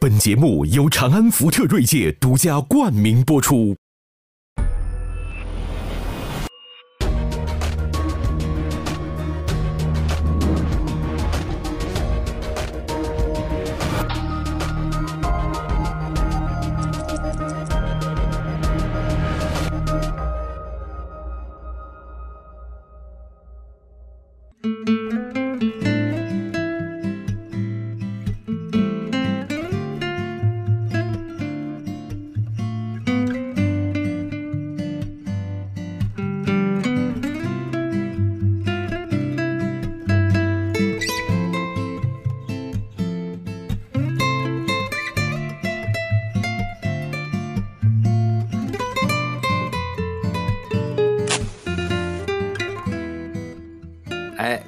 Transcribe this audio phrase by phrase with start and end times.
[0.00, 3.79] 本节目由长安福特锐界独家冠名播出。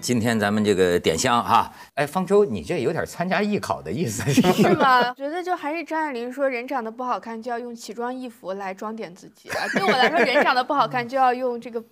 [0.03, 4.53] 今天咱们这个点香哈，哎，方舟，你这有点参加艺考的意思 是吗？
[4.53, 5.15] 是吗？
[5.15, 9.63] 觉得就还是张爱玲说，人长得不好看就要用奇装异服来装点自己啊。
[9.73, 11.83] 对我来说，人长得不好看就要用这个。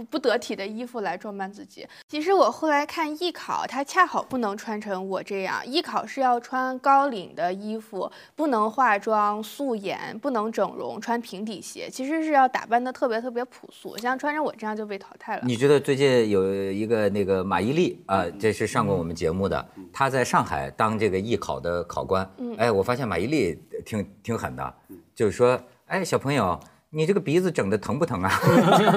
[0.00, 1.86] 不不得体的衣服来装扮自己。
[2.08, 5.66] 其实我后来看艺考，它恰好不能穿成我这样。
[5.66, 11.88] 艺考是要穿高领的衣服，不能化妆、素颜，不能整容，穿平底鞋。
[11.90, 15.42] 其实是要打扮的特别特别朴素，像穿成我这样就被淘汰了。
[15.44, 22.28] 你觉得最近有一个那个马伊琍啊，这是上过我们节目的，她在上海当这个艺考的考官。
[22.56, 24.74] 哎，我发现马伊琍挺挺狠的，
[25.14, 26.58] 就是说，哎，小朋友。
[26.92, 28.30] 你这个鼻子整的疼不疼啊？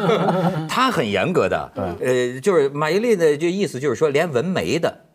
[0.67, 5.05] 他很严格的，呃，就是马伊琍的就意思就是说，连纹眉的，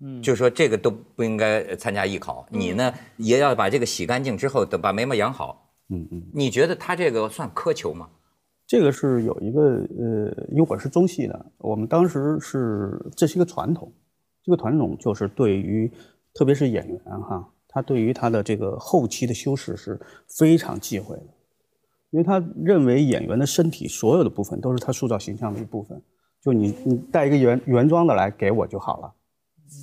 [0.00, 2.46] 嗯，就说这个都不应该参加艺考。
[2.50, 5.70] 你呢，也要把这个洗干净之后，等把眉毛养好。
[5.90, 8.08] 嗯嗯，你觉得他这个算苛求吗？
[8.66, 13.92] 这个是有一个呃，因为我是中戏的，我们当时是这是一个传统，
[14.44, 15.90] 这个传统就是对于
[16.34, 19.98] 特别是演员哈，他对于他的这个后期的修饰是
[20.38, 21.26] 非常忌讳的。
[22.10, 26.00] 因为他认为演员的身体所有的部分都是他塑造形象的一部分，
[26.42, 29.12] 就你你带一个原原装的来给我就好了，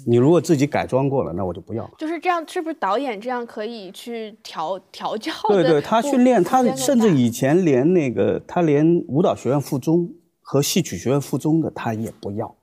[0.08, 1.90] 你如果自己改装过了，那我就不要。
[1.98, 5.32] 就是这样，是不是导演这样可以去调调教？
[5.50, 10.12] 对对，他训练他甚至以前连那个他连舞蹈学院附中
[10.42, 12.56] 和戏曲学院附中的他也不要，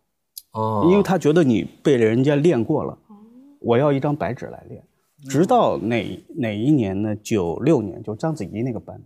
[0.53, 2.99] 哦，因为他觉得你被人家练过了，
[3.61, 4.83] 我要一张白纸来练。
[5.29, 7.15] 直到哪哪一年呢？
[7.15, 9.01] 九六年，就章子怡那个班。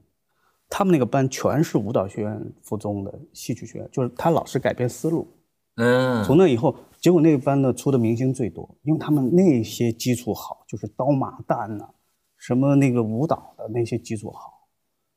[0.68, 5.28] 他们那个班全是舞蹈学院附中的戏曲学院，就是他老是改变思路，
[5.76, 11.88] 嗯，从那以后，结果那个班呢出的明星最多，因为他们那些基础好，就是刀马旦呐，
[12.36, 14.68] 什么那个舞蹈的那些基础好，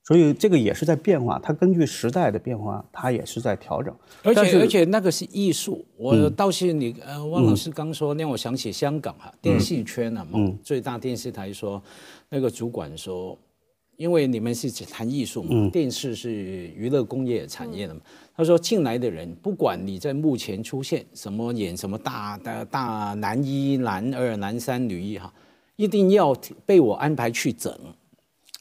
[0.03, 3.93] 所以这个也是在变化，它根据时代的变化，它也是在调整。
[4.23, 11.81] 而且而且那个是艺术，我倒是你呃，汪老师刚说，让我想起香港哈电视圈啊，嗯，最大电视台说
[12.29, 13.35] 那个主管说。
[13.99, 17.99] 因为你们是谈艺术嘛，电视是娱乐工业产业的嘛。
[18.33, 25.33] 他说进来的人，不管你在幕前出现什么演什么大大大男一、男二、男三、女一哈，
[25.75, 26.33] 一定要
[26.65, 27.73] 被我安排去整，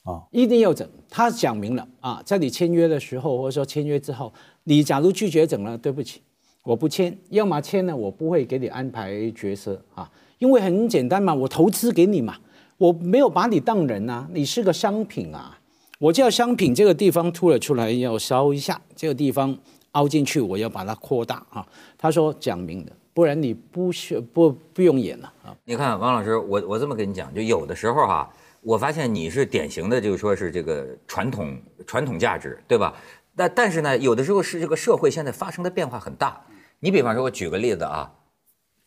[0.03, 0.89] 啊，一定要整。
[1.09, 4.33] 他讲明了啊，在你签约的时候或者说签约之后，
[4.65, 6.21] 你假如拒绝整了，对不起，
[6.65, 7.17] 我不签。
[7.31, 10.11] 要么签了，我不会给你安排角色啊，
[10.41, 12.37] 因为很简单嘛，我投资给你嘛。
[12.79, 15.59] 我没有把你当人呐，你是个商品啊！
[15.99, 19.57] 我叫商品，这个地方凸了出来要烧一下，这个地方
[19.93, 21.67] 凹进去，我要把它扩大啊。
[21.99, 25.53] 他说讲明的，不然你不需不不用演了啊。
[25.65, 28.31] 你看，王老师，我我这么跟你讲，就有的时候哈，
[28.61, 32.95] 我发现你是典型的，就是说是这个传统传统价值，对吧？
[33.35, 36.41] 但但是呢，有的时候是这个社会现在发生的变化很大。
[36.79, 38.13] 你比方说，我举个例子啊。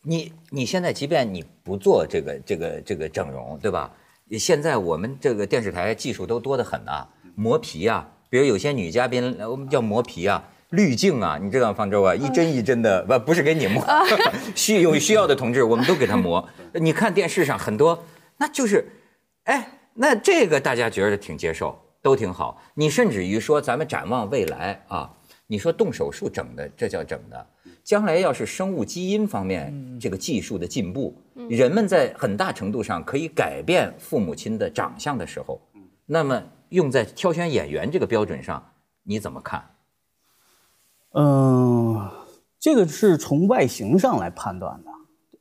[0.02, 3.90] 你你现在即便你不做这个这个这个整容，对吧？
[4.38, 13.84] 现在我们这个电视台技术都多得很啊，磨皮啊，比如有些女嘉宾，我们叫磨皮啊，滤镜啊，你知道方舟啊，一针一针的，不不是给你磨，
[14.56, 16.48] 需有需要的同志，我们都给他磨。
[16.72, 18.02] 你看电视上很多，
[18.38, 18.88] 那就是，
[19.44, 22.60] 哎，那这个大家觉得挺接受，都挺好。
[22.74, 25.12] 你甚至于说，咱们展望未来啊，
[25.46, 27.46] 你说动手术整的，这叫整的。
[27.84, 31.14] 将来要是生物基因方面这个技术的进步，
[31.48, 35.60] 人们在很大程度上可以改变父母亲的长相的时候，
[36.06, 38.62] 那么用在挑选演员这个标准上，
[39.02, 39.64] 你怎么看？
[41.14, 42.08] 嗯，
[42.58, 44.90] 这个是从外形上来判断的。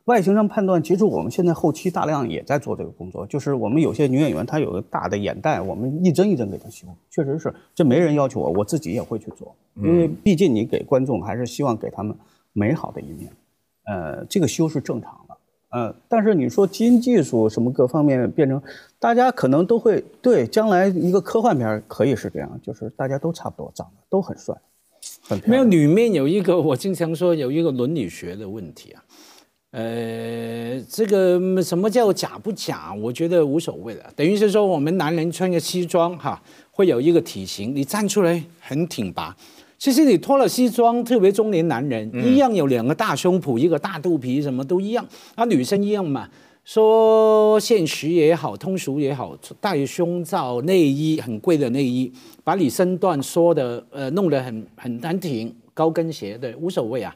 [0.05, 3.25] 外形上判断，其实我们现在后期大量也在做这个工作。
[3.27, 6.87] 就是我们有些女演员，她有个大的眼袋，我们一针一针给她修。
[7.11, 9.55] 确实是，这没人要求我，我自己也会去做。
[9.75, 12.17] 因为毕竟你给观众还是希望给他们。
[12.53, 13.31] 美好的一面，
[13.85, 15.37] 呃，这个修是正常的，
[15.69, 18.61] 嗯，但是你说基因技术什么各方面变成，
[18.99, 24.55] 大家可能都会对将来一个科幻片可以是这样，就是大家都差不多长得都很帅，
[25.23, 29.03] 很没有里面有一个我经常说有一个伦理学的问题啊，
[29.71, 32.93] 呃，这个什么叫假不假？
[32.93, 39.35] 我觉得无所谓的，等于是说我们男人穿个西装哈，会有一个体型，你站出来很挺拔。
[39.81, 45.03] 其实你脱了西装，特别中年男人一样有两个大胸脯，一个大肚皮，什么都一样。
[45.35, 46.29] 那女生一样嘛？
[46.63, 52.13] 说现实也好，通俗也好，戴胸罩、内衣很贵的内衣，
[52.43, 57.15] 把你身段说的呃弄得很很难挺，高跟鞋对无所谓啊。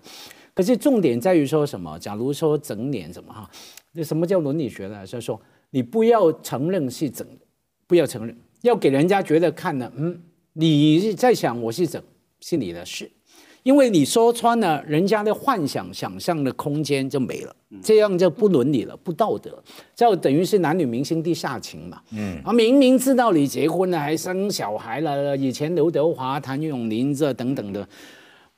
[0.55, 1.99] 可是重点在于说什么？
[1.99, 3.47] 假如说整脸怎么哈？
[3.91, 5.05] 那什么叫伦理学呢？
[5.05, 5.39] 就是说
[5.69, 7.27] 你不要承认是整，
[7.85, 10.19] 不要承认，要给人家觉得看了，嗯，
[10.53, 12.01] 你在想我是整。
[12.47, 13.11] 是你的事，
[13.63, 19.63] 因为你说穿了，人家的幻想、想象的空间就没了，这样就不伦理了，不道德，
[19.95, 21.99] 就等于是男女明星地下情嘛。
[22.11, 27.89] 嗯，啊，明明知道你结婚了，还生小孩了，以前刘德华、谭咏麟这等等的，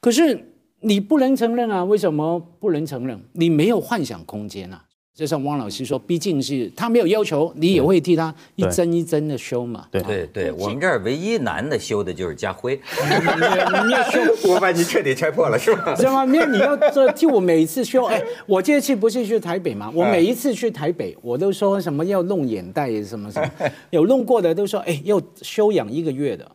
[0.02, 0.38] 可是
[0.82, 1.82] 你不能承认啊？
[1.86, 3.18] 为什么不能承认？
[3.32, 4.84] 你没有幻想空间啊。
[5.18, 9.88] 就像汪老师说，毕竟是他没有要求，你也会替他一针一针的修嘛。
[9.90, 12.80] 对对对，我们这儿唯一男的修的就是家辉。
[13.88, 15.96] 你要修，我把你彻底拆破了是吧？
[15.98, 16.24] 是吗？
[16.24, 18.06] 因为，你要这替我每一次修。
[18.06, 19.92] 哎， 我这次不是去台北吗？
[19.92, 23.50] 我每一次去台北，我都说什么要弄眼袋什么什么，
[23.90, 26.46] 有弄过的都说哎要休养一个月的。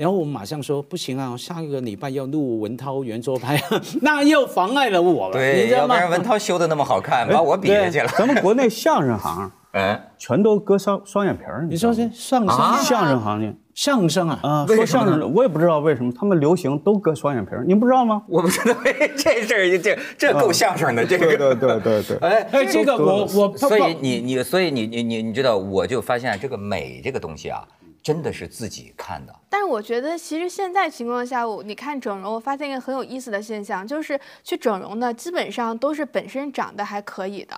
[0.00, 3.62] 然后我们马上说不行啊，下一个礼拜要录文涛圆桌拍，
[4.00, 5.34] 那又妨碍了我了。
[5.34, 8.08] 对，要不然文涛修的那么好看，把我比下去了。
[8.16, 11.66] 咱们国内相声行，哎， 全都割双双眼皮儿。
[11.68, 12.48] 你说这相声
[12.82, 18.22] 相声行业相声啊啊，说相声我也不知道为什么他们流行都割双眼皮儿，您不知道吗？
[18.26, 18.74] 我不知道，
[19.18, 22.16] 这事儿这这够相声的，这个对对对对。
[22.26, 27.62] 哎哎，这个我我所以你你所以你你你你知道，我就发现这个美这个东西啊。
[28.02, 37.54] 真的是自己看的，但是我觉得其实现在情况下，我你看整容，我发现一个很有意思的现象，就是去整容的基本上都是本身长得还可以的，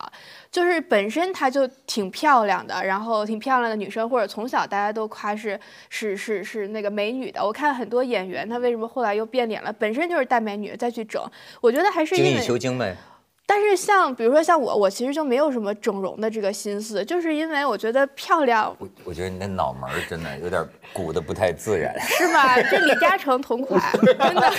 [0.50, 5.58] 就是本身她就挺漂亮的，然后挺漂亮的女生，或者从小大家都夸是
[5.88, 7.44] 是是是那个美女的。
[7.44, 9.72] 我看很多演员，她为什么后来又变脸了？
[9.72, 11.22] 本身就是大美女再去整，
[11.60, 12.96] 我觉得还是精益求精呗。
[13.44, 18.74] 但是像比如说像我，我其实就没有什么整容的这个心思，就是因为我觉得漂亮。
[18.78, 22.60] 我我觉得你的脑门真的有点鼓的不太自然， 是吗？
[22.62, 24.50] 这李嘉诚同款， 真的。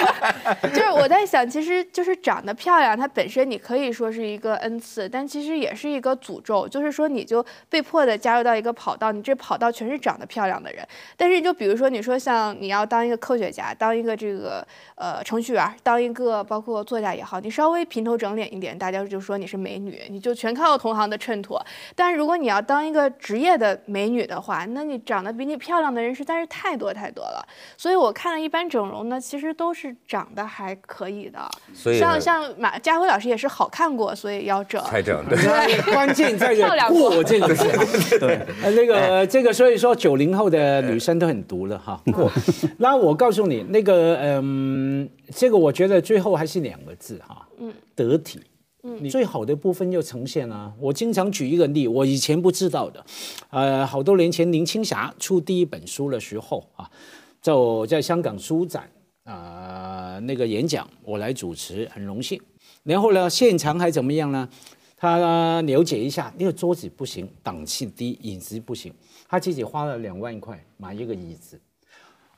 [0.69, 6.67] 就是我在想，其实就是长得漂亮，它本身你可以说是一个恩赐，但其实也是一个诅咒。
[6.67, 10.85] 就是说，你就被迫的加入到一个跑道，你这跑道全是长得漂亮的人。
[11.17, 14.65] 但是就比如说，你说像你要当一个科学家，当一个这个
[14.95, 18.72] 呃程序员，当一个包括作家也好，你稍微平头整脸一点。
[18.77, 21.63] 大家就说你是美女，你就全靠同行的衬托。
[21.95, 27.45] 但是如果你要当一个职业的美女的话，那你长得比你漂亮的人实在是太多太多了。
[27.77, 31.39] 所以我看了一般整容呢，其实都是长得还可以的。
[31.73, 34.81] 所以像像马家辉老师也是好看过，所以要整。
[34.83, 38.19] 才整对，关键在于过这个是。
[38.19, 42.01] 对，那个这个，所以说九零后的女生都很毒了哈。
[42.13, 42.31] 过。
[42.77, 48.41] 那我告诉你，那个嗯，这个我觉得最后还是两个字哈，嗯，得体。
[48.83, 50.73] 你最好的部分又呈现了。
[50.77, 53.05] 我经常举一个例，我以前不知道的，
[53.49, 56.89] 呃，好多年前林青霞出第一本书的时候啊，
[57.41, 58.89] 就在香港书展
[59.23, 62.37] 啊那个演讲，我来主持，很荣幸。
[62.83, 64.49] 然后呢，现场还怎么样呢？
[64.97, 68.93] 他了解一下，那个桌子不行，档次低，椅子不行，
[69.29, 71.57] 他自己花了两万块买一个椅子。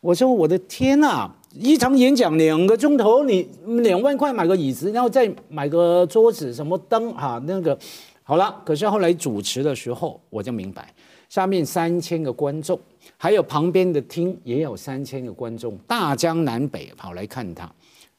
[0.05, 3.41] 我说我的天呐，一场演讲两个钟头，你
[3.81, 7.75] 两万块买个椅子，然后再买个桌子，什么灯哈，那个
[8.21, 8.61] 好了。
[8.63, 10.93] 可是后来主持的时候，我就明白，
[11.27, 12.79] 下面三千个观众，
[13.17, 17.67] 还有旁边的厅也有三千个观众，大江南北跑来看他，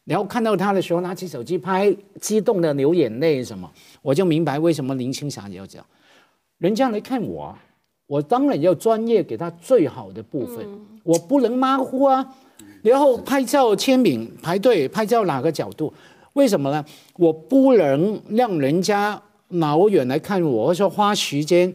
[0.05, 3.71] 然后看到他的时候，拿起手机拍，激动的流眼泪什么，
[4.03, 5.87] 我就明白为什么林青霞要讲，
[6.59, 7.57] 人家来看我。
[8.07, 10.65] 我当然要专业，给他最好的部分，
[11.03, 12.35] 我不能马虎啊。
[12.83, 15.93] 然后拍照签名排队拍照哪个角度？
[16.35, 16.85] 为什么呢？
[17.17, 21.75] 我不能让人家老远来看我，说花时间，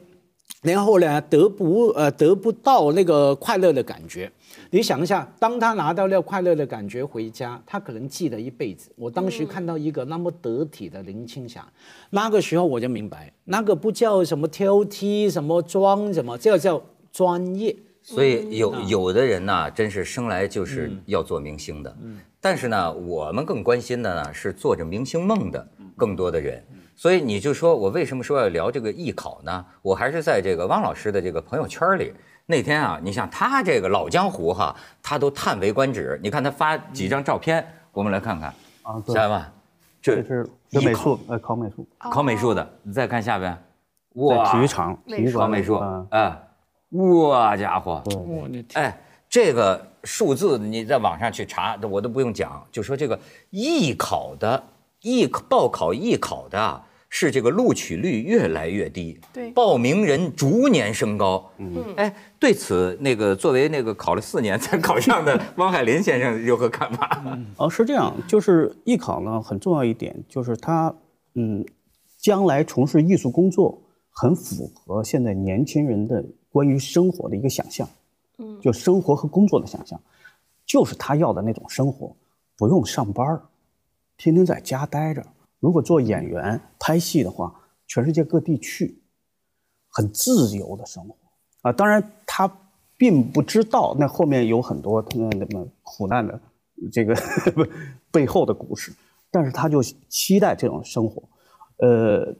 [0.61, 4.31] 然后呢得不呃得不到那个快乐的感觉。
[4.73, 8.89] 你想一下，当他拿到了快乐的感觉回家，他可能记得一辈子。
[8.95, 11.67] 我当时看到一个那么得体的林青霞，
[12.09, 17.75] 那个时候我就明白，那个不叫什么挑剔，什么装什么，这个叫专业。
[18.01, 21.93] 所以有有的人呢，真是生来就是要做明星的。
[22.01, 26.65] 嗯但是呢，我们更关心的呢是做着明星梦的更多的人。
[26.95, 29.65] 所以你就说我为什么说要聊这个艺考呢？
[29.81, 32.13] 我还是在这个汪老师的这个朋友圈里。
[32.45, 36.19] 那天啊，你像他这个老江湖哈，他都叹为观止。
[36.21, 39.45] 你看他发几张照片，我们来看看啊，下面
[40.01, 42.67] 这是美术，呃，考美术，考美术的。
[42.83, 43.57] 你再看下边，
[44.15, 46.38] 哇，体育场，体育考美术，哎，
[46.89, 48.98] 哇家伙，我的天，哎，
[49.29, 53.17] 这个数字你在网上去查，我都不用讲，就说这个
[53.51, 54.62] 艺考的
[55.01, 56.81] 艺报考艺考的。
[57.13, 61.51] 是这个录取率越来越低，对，报名人逐年升高。
[61.57, 67.21] 嗯，哎，对此，那个作为那个考了四年 才考上的汪海林先生有何看法？
[67.57, 70.95] 哦，是这样，就是艺考呢，很重要一点就是他，
[71.35, 71.65] 嗯，
[72.17, 77.85] 将来从事艺术工作很符合现在年轻人的关于生活的一个想象，
[78.37, 79.99] 嗯，就生活和工作的想象，
[80.65, 82.15] 就是他要的那种生活，
[82.57, 83.37] 不用上班
[84.15, 85.21] 天天在家待着。
[85.61, 87.53] 如果做演员拍戏的话，
[87.87, 89.01] 全世界各地去，
[89.87, 91.15] 很自由的生活
[91.61, 91.71] 啊。
[91.71, 92.51] 当然，他
[92.97, 96.39] 并不知道那后面有很多那那么苦难的
[96.91, 97.15] 这个
[98.11, 98.91] 背后的故事，
[99.29, 101.21] 但是他就期待这种生活。
[101.77, 102.35] 呃，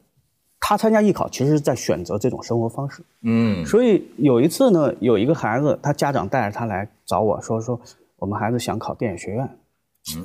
[0.60, 3.04] 他参加艺考，其实是在选择这种生活方式。
[3.22, 3.64] 嗯。
[3.66, 7.80] 所以有一次呢，有一个孩子，他家长带着他来找我说说，
[8.18, 9.48] 我们孩子想考电影学院。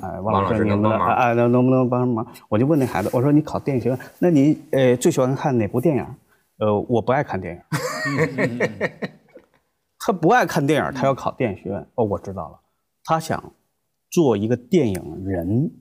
[0.01, 1.07] 哎，王老师，能帮忙？
[1.15, 2.25] 哎，能能不能帮上忙？
[2.49, 6.05] 我就问那孩子，我说你考电影学院，那你呃最喜欢看哪部电影？
[6.57, 7.61] 呃，我不爱看电影。
[9.99, 11.87] 他不爱看电影，他要考电影学院。
[11.95, 12.59] 哦，我知道了，
[13.03, 13.53] 他想
[14.09, 15.71] 做一个电影人，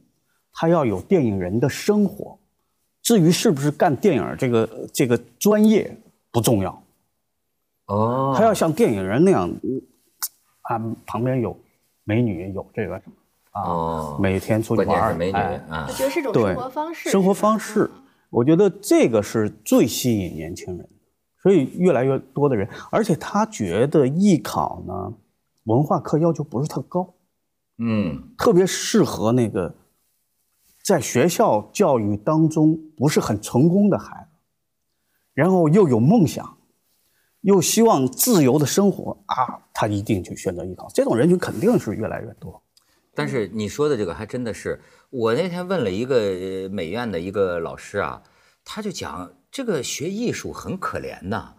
[0.52, 2.38] 他要有电影人的生活。
[3.02, 5.96] 至于是不是干电影这个这个专业
[6.32, 6.82] 不重要。
[7.86, 9.48] 哦，他要像电影人那样，
[10.62, 11.56] 啊，旁边有
[12.04, 13.12] 美女，有这个什么。
[13.64, 17.10] 哦，每天出去玩，美女啊，我觉得是种生活方式。
[17.10, 17.90] 生活方式，
[18.30, 20.88] 我觉得这个是最吸引年轻人，
[21.42, 25.14] 所以越来越多的人，而且他觉得艺考呢，
[25.64, 27.14] 文化课要求不是特高，
[27.78, 29.74] 嗯，特别适合那个
[30.84, 34.38] 在学校教育当中不是很成功的孩子，
[35.34, 36.58] 然后又有梦想，
[37.40, 42.62] 又希望自由的生活啊，他一定去选择艺考，这种人群肯定是越来越多。
[43.16, 48.22] 但是你说的这个还真的是，我那天问了一个美院的一个老师啊，
[48.62, 51.54] 他就讲这个学艺术很可怜呐，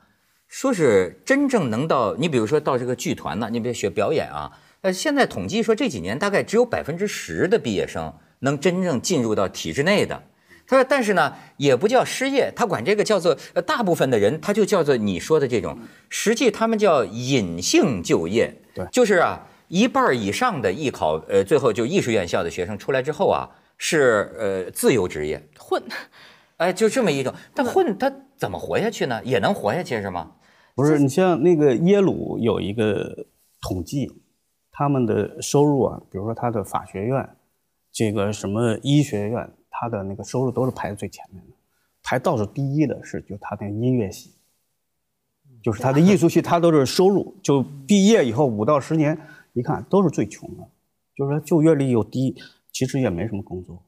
[0.48, 10.24] 说是真正能到你比如说到这个剧团呢，你比如学表演啊，呃，现在统计说这几年大概只有百分之十的毕业生能真正进入到体制内的。
[10.68, 19.48] 他说，但是呢，也不叫失业，他管这个叫做呃，大部分的人他就叫做你说的这种，实际他们叫隐性就业，对，就是啊。
[19.68, 25.84] 一半以上的艺考，呃，最后就艺术院校的学生出来之后啊，是呃自由职业混，
[26.56, 27.34] 哎，就这么一种。
[27.54, 29.22] 但混他怎么活下去呢？
[29.26, 30.32] 也能活下去是吗？
[30.74, 33.26] 不是，你像那个耶鲁有一个
[33.62, 34.10] 统计，
[34.72, 37.30] 他们的收入啊，比如说他的法学院，
[37.92, 41.54] 这个什么医学院，他的那个收入都是排在最前面的，
[42.04, 44.36] 排倒数第一的是就他那音乐系，
[45.62, 49.20] 就是他的艺术系，他都是收入就毕业以后五到十年。
[49.58, 50.70] 一看都是最穷的，
[51.16, 52.36] 就是说就业率又低，
[52.72, 53.82] 其实也没什么工作，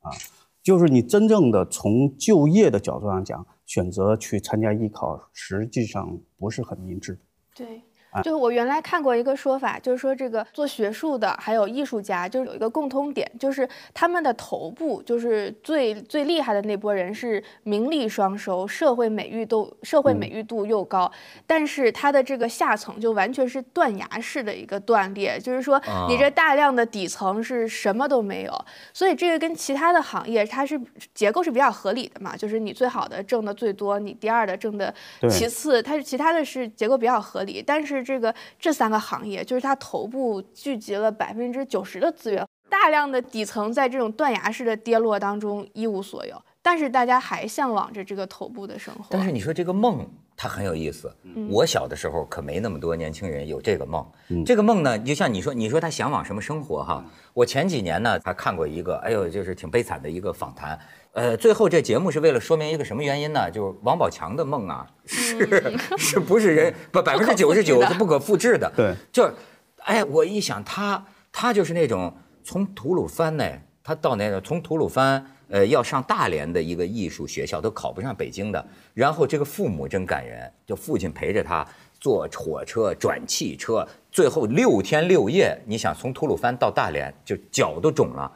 [0.00, 0.10] 啊，
[0.62, 7.18] 就是你真正的从就业的角度上讲，选择去参加艺考，实际上不是很明智。
[7.54, 7.82] 对。
[8.22, 21.10] 就是我原来看过一个说法，就是说这个做学术的还有艺术家，就是有一个共通点，就是他们的头部就是最最厉害的那波人是名利双收，社会美誉都社会美誉度又高，
[21.46, 30.80] 但是他的这个下层就完全是断崖式的一个断裂，就是说你这大量的底层是什么都没有，所以这个跟其他的行业它是
[31.12, 34.94] 结构是比较合理的嘛，就是你最好的挣的最多，你第二的挣的
[35.28, 38.05] 其次，它是其他的是结构比较合理，但是。
[38.06, 49.06] 这个这三个行业，就是它头部聚集了百分之九十的资源，大量的底层在这种断崖式的跌落当中一无所有，但是大家还向往着这个头部的生活。
[49.10, 51.12] 但是你说这个梦，它很有意思。
[51.50, 54.06] 我小的时候可没那么多年轻人有这个梦。
[54.44, 57.04] 这个梦呢，就像你说，你说他向往什么生活哈？
[57.34, 60.78] 我前几年呢还看过一个，哎呦，就是挺悲惨的一个访谈。
[61.16, 63.50] 呃，最后这节目是为了说明一个什么原因呢？
[63.50, 68.70] 就是王宝强的梦啊，是 是不是人不百分之九十九是不可复制的。
[68.76, 69.26] 对，就，
[69.78, 73.50] 哎，我一想他，他就是那种从吐鲁番呢，
[73.82, 78.62] 他到那个从吐鲁番，呃，要上大连的一个艺术学校，都考不上北京的。
[78.92, 81.66] 然后这个父母真感人，就父亲陪着他
[81.98, 88.30] 坐火车转汽车，最后六天六夜，你想从吐鲁番到大连，就脚都肿了。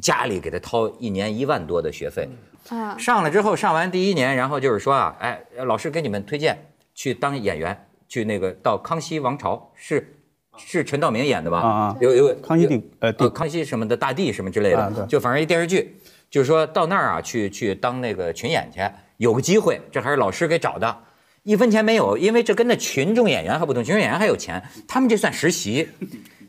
[0.00, 2.28] 家里给他掏一年一万多的学费，
[2.68, 10.12] 啊，上了之后上完第一年，然后就是说啊，哎，老师给你们推荐去当演员，去那个到康熙王朝是。
[10.58, 11.58] 是陈道明演的吧？
[11.58, 15.94] 啊啊，有有康熙帝呃康熙什么的大帝什么之类的，就反正一电视剧，
[16.30, 18.80] 就是说到那儿啊去去当那个群演去，
[19.18, 20.96] 有个机会，这还是老师给找的，
[21.42, 25.86] 一分钱没有，因为这跟那群众演员还不同，群众演员还有钱，他们这算实习。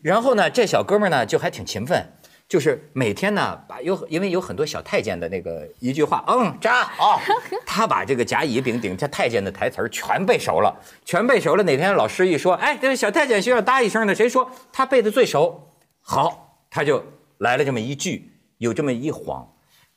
[0.02, 2.02] 然后呢，这小哥们呢就还挺勤奋。
[2.48, 7.20] 就是每天呢，把有因为有很多小太监的那个一句话，嗯，扎好，
[7.68, 10.74] 他把这个甲乙丙丁这太监的台词儿全背熟了，
[11.04, 11.64] 全背熟了。
[11.64, 15.74] 哪天老师一说，哎，这个小太监需要搭一声的，谁说他背的最熟？
[16.00, 17.04] 好，他就
[17.40, 19.46] 来了这么一句，有这么一晃。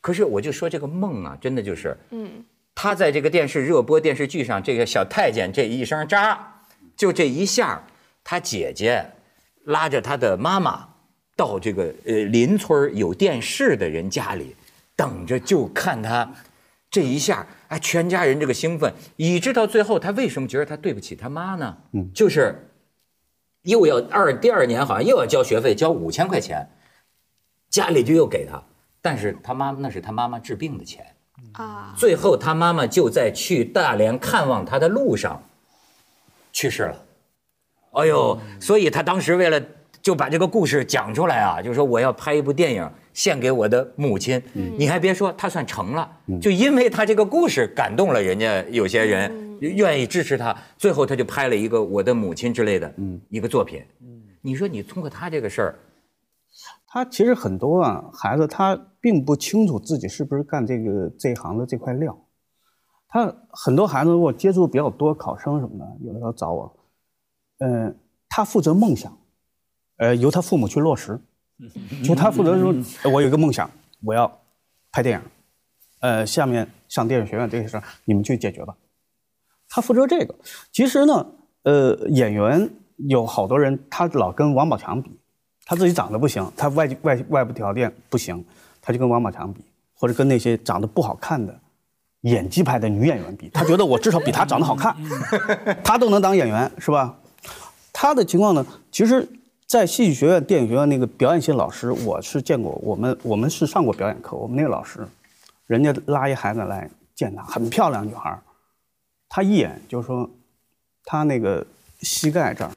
[0.00, 6.62] 可是我就说这个梦啊，真的就是，嗯，他在这个电视热播电视剧上，这个小太监这一声扎，
[6.97, 7.85] 就这一下，
[8.25, 9.12] 他姐姐
[9.62, 10.88] 拉着他的妈妈。
[11.40, 14.54] 到这个呃邻村有电视的人家里，
[14.94, 16.30] 等着就看他
[16.90, 21.78] 这一下，哎，全家人这个兴奋，以致到最后他为什么觉得他对不起他妈呢？
[21.92, 22.68] 嗯，就是
[23.62, 26.68] 又要二第二年好像又要交学费，交五千块钱，
[27.70, 28.62] 家里就又给他，
[29.00, 31.06] 但是他妈那是他妈妈治病的钱
[31.52, 35.42] 啊，最后他妈妈就在去大连看望他的路上
[36.52, 37.02] 去世了，
[37.92, 39.59] 哎呦，所以他当时为了。
[40.02, 44.42] 就把这个故事讲出来啊，就是说我要拍一部电影献给我的母亲。
[44.54, 52.92] 你还别说，他算成了，就因为他这个故事感动了人家，有些人愿意支持他，最后他就拍了一个我的母亲之类的
[53.28, 53.85] 一个作品。
[54.40, 55.78] 你说你通过他这个事儿，
[56.87, 62.19] 他其实很多啊孩子他并不清楚自己是不是干这个这一行的这块料。
[63.07, 66.75] 他很多孩子我接触比较多，考生什么的，有的时候找我，
[67.59, 67.95] 嗯，
[68.30, 69.14] 他负责梦想。
[70.00, 71.21] 呃，由他父母去落实，
[72.02, 72.75] 就他负责说，
[73.12, 73.71] 我有一个梦想，
[74.02, 74.40] 我要
[74.90, 75.26] 拍电影，
[76.00, 78.75] 呃，下面上电影学院这些事儿你们去解决吧。
[79.69, 80.34] 他负责这个。
[80.73, 81.26] 其实呢，
[81.65, 82.71] 呃，演员
[83.08, 85.10] 有好多人，他老跟王宝强比，
[85.67, 88.43] 他自己长得不行，他外外外部条件不行，
[88.80, 91.54] 他就跟王宝强比，或者跟那些长得不好看的
[92.23, 94.97] 演技派的女演员比，他觉得我至少比他长得好看，
[95.84, 97.19] 他都能当演员，是吧？
[97.93, 99.28] 他的情况呢，其实。
[99.71, 102.73] 在戏剧学院、电影学院那个表演系老师，我是见过。
[102.83, 104.37] 我们我们是上过表演课。
[104.37, 105.06] 我们那个老师，
[105.69, 108.37] 人家拉一孩子来见他，很漂亮女孩
[109.28, 110.28] 他一眼就说，
[111.04, 111.65] 他那个
[112.00, 112.73] 膝盖这儿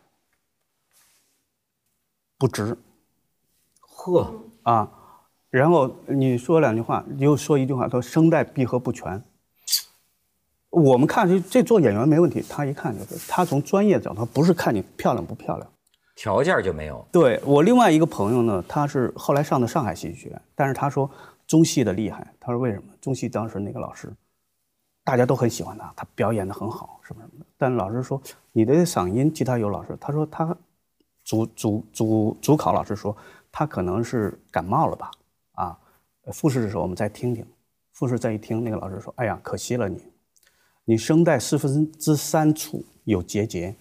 [2.37, 2.77] 不直。
[3.79, 4.87] 呵啊，
[5.49, 9.19] 然后你说两句话，又说一句话，他说声带闭合不全。
[10.69, 15.67] 我们看这这做演员没问题，他一看就是，他从专业角度，不是看你漂亮不漂亮。
[16.15, 17.05] 条件就没有。
[17.11, 21.09] 对我另外一个朋友呢，他是后来上的上海戏剧学院，但是他说
[21.47, 22.33] 中戏的厉害。
[22.39, 22.83] 他说为什么？
[23.01, 24.13] 中戏当时那个老师，
[25.03, 27.45] 大家都很喜欢他，他表演的很好，什么什么的。
[27.57, 28.21] 但老师说
[28.51, 30.55] 你的嗓音，其他有老师，他说他
[31.23, 33.15] 主主主主考老师说
[33.51, 35.11] 他可能是感冒了吧？
[35.53, 35.77] 啊，
[36.31, 37.45] 复试的时候我们再听听。
[37.91, 40.03] 复试再一听，那个老师说：“哎呀，可惜了你，
[40.83, 43.75] 你声带四分之三处有结节。”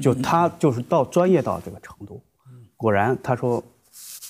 [0.00, 2.20] 就他就是到专业到这个程度，
[2.76, 3.62] 果然他说，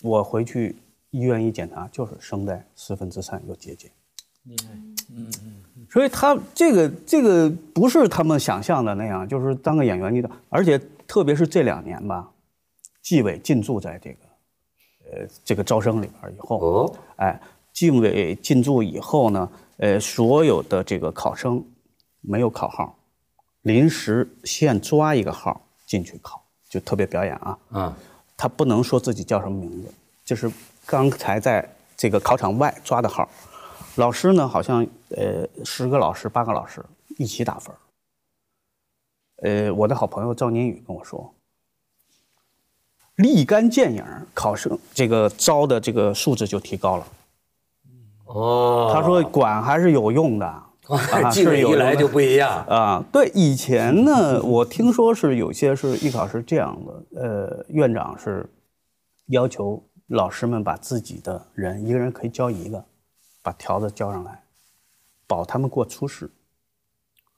[0.02, 0.76] 我回去
[1.10, 3.90] 医院一检查就是声带四分之三有结节，
[4.44, 4.68] 厉害，
[5.14, 12.30] 嗯嗯，所以他这个这个不是他们想象的那样，就是当个演员你的，而且特别是这两年吧，
[13.02, 14.18] 纪委进驻在这个，
[15.10, 17.40] 呃，这个招生里边以后，哦，哎，
[17.72, 21.62] 纪委进驻以后呢，呃，所有的这个考生
[22.20, 22.94] 没有考号。
[23.62, 27.58] 临时现抓一个号进去考，就特别表演啊。
[27.70, 27.94] 嗯，
[28.36, 29.92] 他不能说自己叫什么名字，
[30.24, 30.50] 就是
[30.86, 33.28] 刚才在这个考场外抓的号。
[33.96, 36.84] 老师呢，好像呃十个老师八个老师
[37.18, 37.74] 一起打分。
[39.42, 41.34] 呃，我的好朋友赵年宇跟我说，
[43.16, 47.06] 立竿见影，考生这个招的这个素质就提高了。
[48.26, 50.62] 哦，他说管还是有用的。
[51.30, 53.04] 纪委一来就不一样啊！
[53.12, 58.48] 对，以前呢，我听说是有些是艺考是这样的，呃，院长是
[59.26, 62.82] 要求老师们把自己的人一个人可以教一个，
[63.42, 64.42] 把条子交上来，
[65.26, 66.30] 保他们过初试。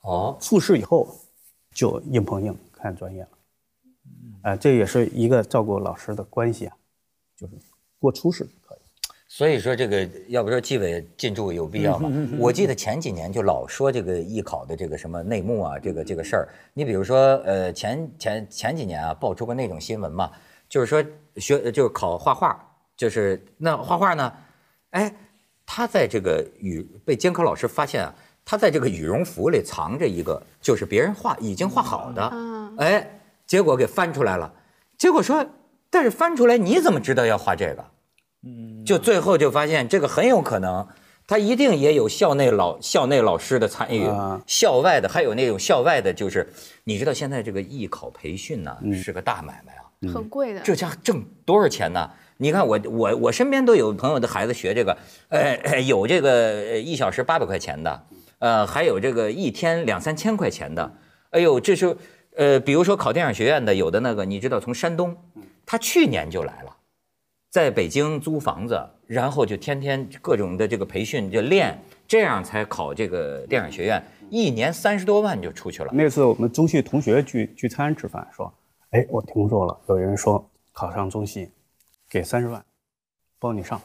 [0.03, 1.09] 哦，复试以后
[1.75, 3.29] 就硬碰硬看专业了。
[4.43, 6.77] 哎，这也是一个照顾老师的关系啊，
[7.37, 7.55] 就是
[7.99, 8.49] 过初试。
[9.33, 12.11] 所以说这个要不说纪委进驻有必要吗？
[12.37, 16.49] 我记得前几年就老说这个艺考的这个什么内幕啊，这个这个事儿。
[16.75, 20.33] 你比如说，呃，前前前几年啊，爆出过那种新闻嘛，
[20.69, 21.01] 就是说
[21.37, 22.61] 学就是考画画，
[22.97, 24.33] 就是那画画呢，
[24.91, 25.15] 哎。
[25.73, 28.13] 他在这个羽被监考老师发现啊，
[28.45, 32.33] 他在这个羽绒服里藏着一个，就是别人画已经画好的，
[32.79, 34.53] 哎，结果给翻出来了，
[34.99, 35.47] 结果说，
[35.89, 37.85] 但是翻出来你怎么知道要画这个？
[38.43, 40.87] 嗯，就最后就发现这个很有可能，
[41.27, 44.09] 他一定也有校内老校内老师的参与，
[44.47, 46.51] 校外的还有那种校外的，就是
[46.85, 52.11] 你知道现在这个艺考培训呢是个大买卖啊，很贵的，这家挣多少钱呢？
[52.39, 54.97] 你看我我我身边都有朋友的孩子学这个，
[55.29, 58.07] 呃，有这个一小时八百块钱的，
[58.39, 60.91] 呃，还有这个一天两三千块钱的，
[61.29, 61.95] 哎呦，这是
[62.35, 65.15] 呃，比如说考电影学院的，有的那个你知道从山东，
[65.67, 66.77] 他去年就来了。
[67.51, 75.91] 在北京租房子，然后就天天各种的这个培训就练，这样才考这个电影学院，一年三十多万就出去了。
[75.93, 78.53] 那次我们中戏同学聚聚餐吃饭，说，
[78.91, 81.51] 哎，我听说了，有人说考上中戏，
[82.09, 82.65] 给三十万，
[83.41, 83.83] 包你上，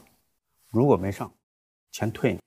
[0.70, 1.28] 如果没上，
[1.90, 2.45] 钱退你。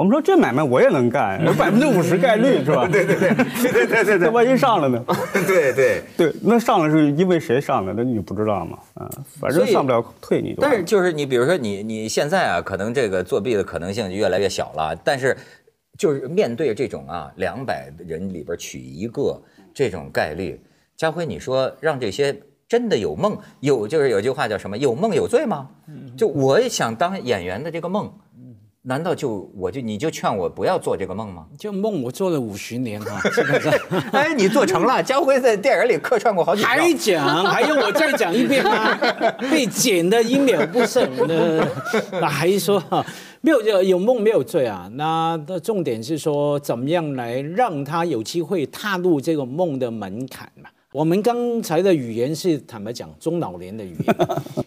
[0.00, 2.88] 我们说这买卖我也能干， 有百分之五十概率是吧？
[2.90, 5.04] 对对对对对对对，那 万一上了呢？
[5.46, 7.92] 对对对，那上了是因为谁上的？
[7.94, 8.78] 那你不知道吗？
[8.94, 9.06] 啊，
[9.38, 10.56] 反正上不了退你。
[10.58, 14.96] 但是就是你比如说你你现在啊，可能这个作弊的可能性就越来越小了。
[15.04, 15.36] 但是
[15.98, 19.38] 就是面对这种啊，两百人里边取一个
[19.74, 20.58] 这种概率，
[20.96, 22.34] 家辉，你说让这些
[22.66, 24.78] 真的有梦有就是有句话叫什么？
[24.78, 25.68] 有梦有罪吗？
[26.16, 28.10] 就我也想当演员的这个梦。
[28.82, 31.44] 难道就我就你就劝我不要做这个梦吗？
[31.58, 33.72] 就梦我做了五十年哈， 基本上。
[34.12, 35.02] 哎，你做成了。
[35.04, 36.62] 家辉在电影里客串过好几。
[36.62, 37.44] 还讲？
[37.44, 38.96] 还要我再讲一遍吗？
[39.50, 41.06] 被剪的一秒不剩。
[42.12, 42.82] 那还说
[43.42, 44.88] 没有有有梦没有罪啊？
[44.94, 50.70] 那的重点是说怎么样来让他有机会踏入这个梦的门槛嘛？
[50.92, 54.16] 我们刚才的语言是坦白讲中老年的语言，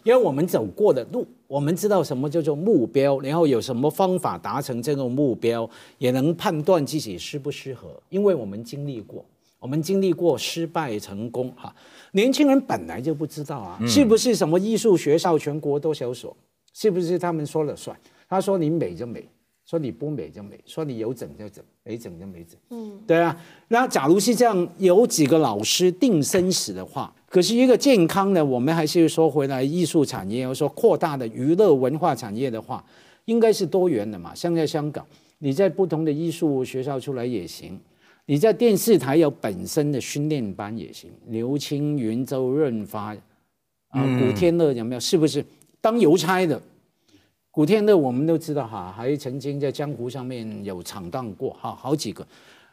[0.05, 9.25] 因为我们走过的路，我们知道什么叫做目标，然后有什么方法达成这个目标，也能判断自己适不适合，因为我们经历过，
[9.59, 11.75] 我们经历过失败成功哈。
[12.13, 16.33] 年轻人本来就不知道啊，是不是什么艺术学校全国都销所，
[16.73, 17.97] 是不是他们说了算？
[18.29, 19.27] 他说你美就美。
[19.73, 22.55] 说你不美就美，说你有整就整，没整就没整。
[22.69, 23.35] 嗯，对啊。
[23.69, 32.85] 那假如是这样，有几个老师定生死的话，可是一个健康的，我们还是说回来艺术产业，或者说扩大的娱乐文化产业的话，
[33.25, 34.35] 应该是多元的嘛。
[34.35, 35.03] 像在香港，
[35.39, 37.79] 你在不同的艺术学校出来也行，
[38.27, 41.09] 你在电视台有本身的训练班也行。
[41.29, 43.15] 刘青云、周润发
[43.87, 44.99] 啊，古天乐有没有？
[44.99, 45.43] 是不是
[45.81, 46.61] 当邮差的？
[47.53, 52.25] 古天乐我们都知道哈，还曾经在江湖上面有闯荡过哈，好几个。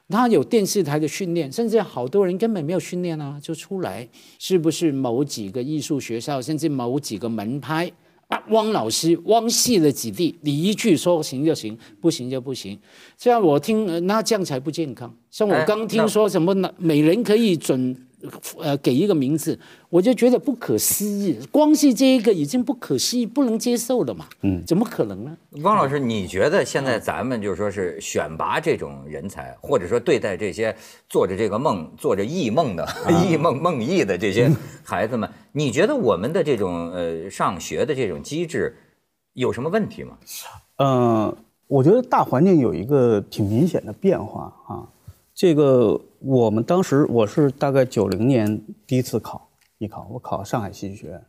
[0.08, 4.08] 他有电视台的训练，甚至好多人根本没有训练啊，就出来。
[4.38, 7.92] 是不是某几个艺术学校，甚至某几个门派
[8.28, 8.42] 啊？
[8.48, 12.80] 汪老师汪系的子弟，你一句说行就行，不行就不行。
[13.18, 15.14] 这样我听，那这样才不健康。
[15.30, 16.72] 像我刚听说什么呢？
[16.78, 17.94] 每人可以准。
[18.58, 21.38] 呃，给一个名字，我就觉得不可思议。
[21.50, 24.26] 光是这一个已经不可思议、不能接受了嘛？
[24.42, 25.36] 嗯，怎么可能呢？
[25.62, 30.76] 汪老师，你觉得现在咱们就是说是选拔这种人才，或者说对待这些
[31.08, 32.86] 做着这个梦、做着艺梦的
[33.24, 34.50] 艺梦梦艺的这些
[34.84, 38.76] 孩子们，你觉得我们的这种呃上学的这种机制
[39.32, 40.18] 有什么问题吗？
[40.76, 44.86] 嗯，我觉得大环境有一个挺明显的变化啊。
[45.40, 49.48] 这个我们当时我是大概九零年第一次考
[49.78, 51.26] 艺考，我考上海戏剧学院，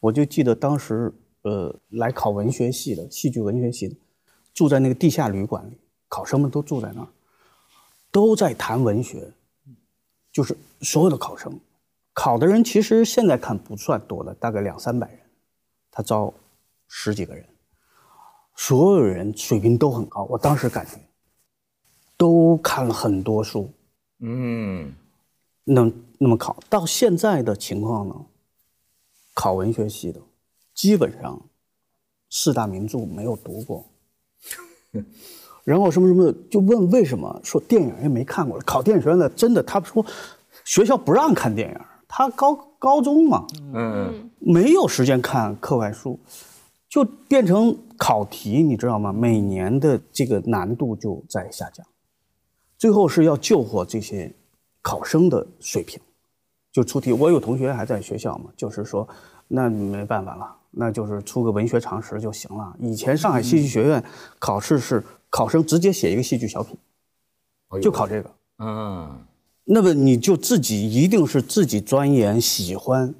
[0.00, 1.10] 我就记得当时
[1.44, 3.96] 呃来考文学系的戏剧文学系的，
[4.52, 7.08] 住在那个地下旅馆里，考生们都住在那儿，
[8.12, 9.32] 都在谈文学，
[10.30, 11.58] 就是所有的考生，
[12.12, 15.20] 考的人其实现在看不算多的，大概两三百人，
[15.90, 16.34] 他招
[16.86, 17.42] 十几个人，
[18.56, 21.00] 所有人水平都很高，我当时感觉。
[22.24, 23.70] 都看了很多书，
[24.20, 24.94] 嗯，
[25.64, 28.14] 那那么考到现在的情况呢？
[29.34, 30.18] 考文学系的，
[30.72, 31.38] 基本上
[32.30, 33.84] 四大名著没有读过，
[35.64, 37.38] 然后什么什么就问为什么？
[37.44, 38.58] 说电影也没看过。
[38.60, 40.02] 考电影学院的真的，他说
[40.64, 46.18] 学校不让看电影，他高高中嘛，嗯，没有时间看课外书，
[46.88, 49.12] 就变成考题，你知道吗？
[49.12, 51.86] 每年的这个难度就在下降。
[52.84, 54.30] 最后是要救活这些
[54.82, 55.98] 考生的水平，
[56.70, 57.14] 就出题。
[57.14, 59.08] 我有同学还在学校嘛，就是说，
[59.48, 62.76] 那没办法了，那就是出个文学常识就行了。
[62.78, 64.04] 以前上海戏剧学院
[64.38, 66.76] 考试是考生直接写一个戏剧小品，
[67.80, 68.30] 就考这个。
[68.58, 69.18] 嗯，
[69.64, 73.14] 那么你就自己一定是自己钻研喜欢，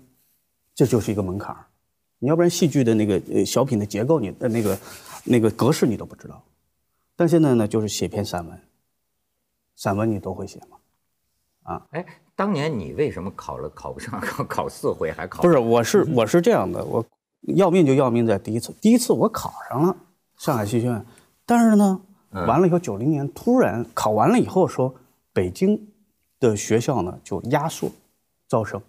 [0.74, 1.64] 这就是一个门槛儿。
[2.18, 4.79] 你要不然戏剧的那个呃小品的结构，你的那个
[5.24, 6.44] 那个格式你都不知道。
[7.16, 8.61] 但现在呢，就是写篇散文，
[9.76, 10.76] 散文你都会写吗？
[11.64, 12.04] 啊，哎，
[12.37, 15.42] 当年你为什么考了考不上，考考四回还考？
[15.42, 17.04] 不是，我是 我是这样的，我
[17.56, 19.96] 要命就要命在第一次，第一次我考上了
[20.37, 21.04] 上海戏剧院，
[21.46, 24.94] 但是呢，完了以后九零年突然考完了以后说
[25.32, 25.90] 北京
[26.38, 27.90] 的学校呢就压缩
[28.46, 28.80] 招生，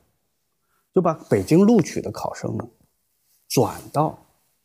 [0.93, 2.67] 就把北京录取的考生呢
[3.47, 4.17] 转到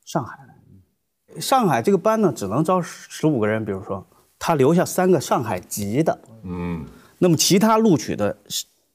[0.04, 4.04] 上海来，上海这个班呢只能招十五个人，比如说
[4.40, 6.84] 他留下三个上海籍的，嗯。
[7.18, 8.34] 那么其他录取的，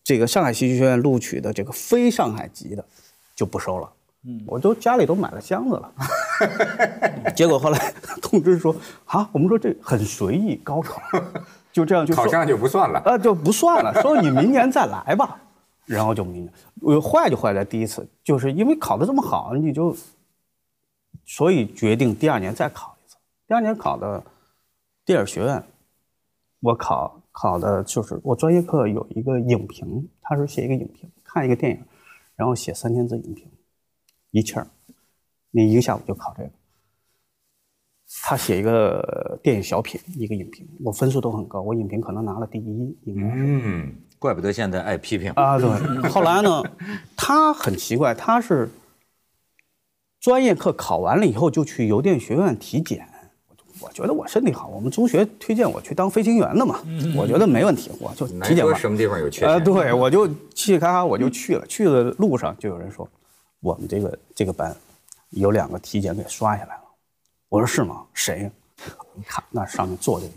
[0.04, 2.84] 这个上海戏剧学院录取的这个非上海籍的，
[3.36, 3.88] 就不收了。
[4.28, 5.94] 嗯，我都家里都买了箱子了。
[7.38, 11.00] 结果后来 通知说，啊，我们说这很随意，高考
[11.72, 13.94] 就这样就考上就不算了啊，就不算了。
[14.02, 15.40] 说你明年再来吧，
[15.86, 16.52] 然后就明年。
[16.82, 19.96] 我坏就坏在第一次，就是因为考的这么好，你就，
[21.28, 23.18] 所以决定第二年再考一次。
[23.48, 24.24] 第二年考的
[25.06, 25.64] 电影学院，
[26.60, 27.22] 我考。
[27.38, 31.84] 考的就是我专业课有一个影评，他是写一个影评，看一个电影，
[32.38, 33.52] 然后写三千字影评，
[34.32, 34.66] 一气儿，
[35.52, 36.50] 那一个下午就考这个。
[38.24, 43.44] 他写一个电影小品，一个影评，我分数都很高，我影评可能拿了第一，应该是。
[43.46, 45.60] 嗯，怪不得现在爱批评啊。
[45.60, 45.70] 对，
[46.10, 46.64] 后来呢，
[47.18, 48.72] 他很奇怪，他是
[50.22, 53.10] 专业课考完了以后就去邮电学院体检。
[53.82, 56.80] 我觉得我身体好，我们中学推荐我去当飞行员的嘛，
[57.16, 58.74] 我觉得没问题，我就体检完。
[58.80, 59.50] 什么地方有缺陷？
[59.50, 63.08] 呃，对我就嘁嘁咔咔我就去了，去的路上就有人说，
[63.60, 64.76] 我们这个这个班
[65.32, 66.82] 有两个体检给刷下来了。
[67.50, 68.04] 我说是吗？
[68.14, 68.50] 谁？
[69.14, 70.36] 你看那上面坐着一个，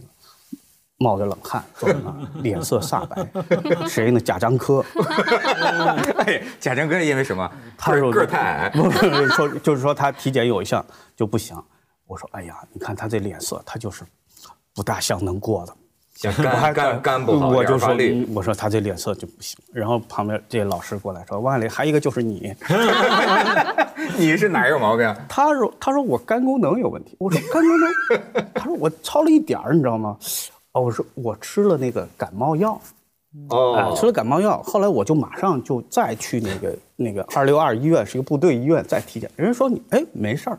[0.99, 3.27] 冒着冷汗坐在那，脸色煞白。
[3.89, 4.21] 谁呢？
[4.21, 4.85] 贾樟柯。
[6.19, 7.49] 哎，贾樟柯因为什么？
[7.77, 8.71] 他说个太矮。
[8.71, 10.85] 不是说就是说他体检有一项
[11.17, 11.57] 就不行。
[12.09, 14.03] 我说：“哎呀，你看他这脸色，他就是
[14.75, 15.77] 不大像能过的。
[16.43, 17.95] 肝肝肝不好，我就说，
[18.35, 19.57] 我说他这脸色就不行。
[19.73, 22.53] 然后旁边这老师过来说：‘万里还一个就是你
[24.19, 30.17] 你是哪有毛病？’他说：‘他说我肝功能有问题。’我说：‘肝功能？’ 他说：‘我超了一点儿，你知道吗？’
[30.73, 32.81] 哦，我说我吃了那个感冒药，
[33.51, 34.61] 哦，吃了感冒药。
[34.63, 39.31] 后来我就马上就再去那个那个二六二医院，是一个部队医院，再体检。
[39.37, 40.59] 人家说你哎没事儿。”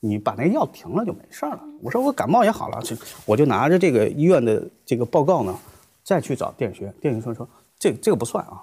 [0.00, 1.60] 你把那个药停了就没事了。
[1.82, 2.80] 我说我感冒也好了，
[3.24, 5.56] 我就拿着这个医院的这个报告呢，
[6.04, 6.94] 再去找电影学院。
[7.00, 8.62] 电影学院说这这个不算啊。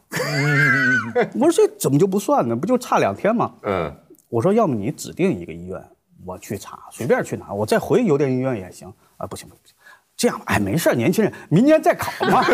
[1.39, 2.55] 我说这怎么就不算呢？
[2.55, 3.53] 不就差两天吗？
[3.63, 3.93] 嗯。
[4.29, 5.83] 我说要么你指定一个医院，
[6.25, 9.27] 我去查，随便去哪，我再回邮电医院也行啊。
[9.27, 9.75] 不行不行，
[10.15, 12.43] 这样吧哎没事，年轻人明年再考嘛。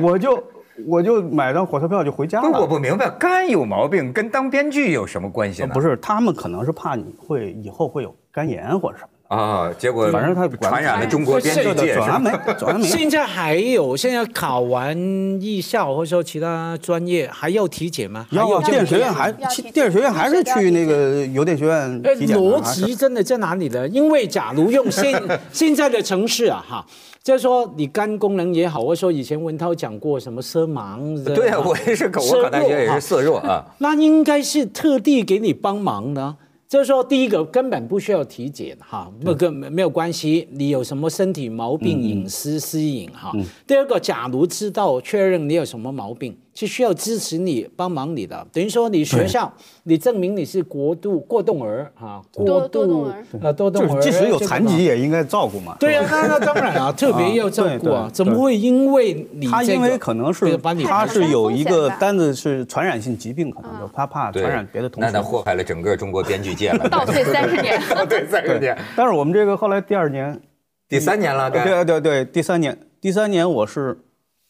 [0.00, 0.42] 我就。
[0.86, 2.50] 我就买张火车票就回家了。
[2.50, 5.70] 不，我不明白，肝有毛病跟当编剧有什么关系呢？
[5.72, 9.72] 不是，他们可能是怕你会以后会有肝炎或者什么的啊。
[9.78, 11.94] 结果反正他传染了中国编剧界。
[11.94, 12.86] 转没，转没。
[12.86, 14.96] 现在还有，现在考完
[15.40, 18.26] 艺校或者说其他专业还要体检吗？
[18.30, 19.32] 要，电影学院还，
[19.72, 22.36] 电影学院还是去那个邮电学院体检。
[22.36, 23.86] 逻辑真的在哪里呢？
[23.88, 26.86] 因为假如用现 现在的城市啊，哈。
[27.22, 33.64] 就是说，你肝功能也好，或者说以前文涛讲过什么色盲，对啊，我也是，我可能也是色弱啊。
[33.78, 36.36] 那应该是特地给你帮忙的。
[36.68, 40.48] 就是说，第一个根本不需要体检哈，那个没有关系。
[40.50, 43.32] 你有什么身体毛病、隐私私隐哈？
[43.66, 46.36] 第二个，假如知道确认你有什么毛病。
[46.56, 55.76] 是需要支持你、帮忙你的，等于说你学校，你证明你是国度过动儿啊，过度呃多动儿，即使有残疾也应该照顾嘛。
[55.78, 65.06] 对呀，那那当然啊，特别要照顾啊，怎么会因为你他因为可能是他是有一个单子是传染性疾病，可能就他怕传染别的同学。
[65.06, 68.74] 那他祸害了整个中国编剧界了， 倒退三十年， 倒退三十年。
[68.96, 70.40] 但是我们这个后来第二年，
[70.88, 73.98] 第三年了，对对对，第三年，第三年我是。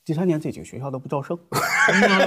[0.06, 1.36] 第三年这几个学校都不招生，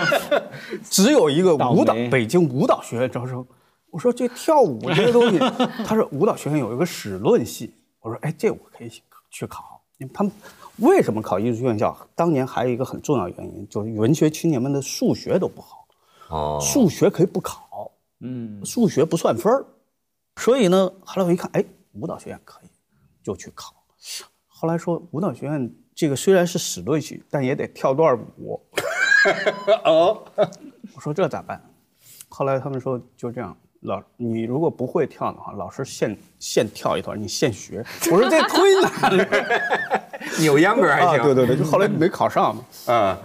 [0.91, 3.43] 只有一个舞蹈，北京舞蹈学院招生。
[3.89, 5.39] 我说这跳舞这个东西，
[5.87, 7.73] 他说舞蹈学院有一个史论系。
[8.01, 8.89] 我说哎，这我可以
[9.29, 9.81] 去考。
[9.97, 10.31] 因为他们
[10.79, 11.97] 为什么考艺术院校？
[12.15, 15.87] 当年还有一个很重要原因，就是文学青年们的数学都不好。
[16.27, 17.89] 哦，数学可以不考，
[18.19, 19.65] 嗯，数学不算分儿。
[20.35, 21.63] 所以呢，后来我一看，哎，
[21.93, 22.67] 舞蹈学院可以，
[23.23, 23.73] 就去考。
[24.47, 25.73] 后来说舞蹈学院。
[25.99, 28.57] 这个虽然是史论系，但也得跳段舞。
[29.83, 30.23] 哦，
[30.95, 31.61] 我说这咋办？
[32.29, 37.85] 后来他们说就这样，老你如果不会跳的话，老师现现跳一段，你现学。
[38.09, 40.01] 我说这忒难了，
[40.39, 41.21] 扭秧歌还行。
[41.21, 42.63] 对对对，就后来没考上嘛。
[42.87, 43.17] 嗯，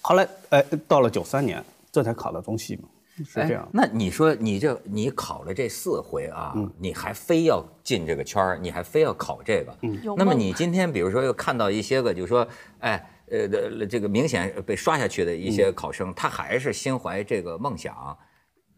[0.00, 2.88] 后来哎，到了九三年，这才考到中戏嘛。
[3.16, 3.68] 是这样。
[3.72, 9.76] 那你说你这你考了这四回啊，你还非要进这个圈儿，你还非要考这个。
[10.16, 12.46] 那么你今天比如说又看到一些个，就是说，
[12.78, 18.16] 哎，呃，这个明显被刷下去的一些考生，他还是心怀这个梦想，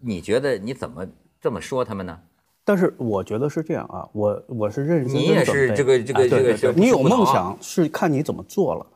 [0.01, 1.07] 你觉得你怎么
[1.41, 2.19] 这么说他们呢？
[2.65, 8.87] 但是我觉得是这样啊，我我是认识你也是这个这个这个，你有梦想是看你怎么做了。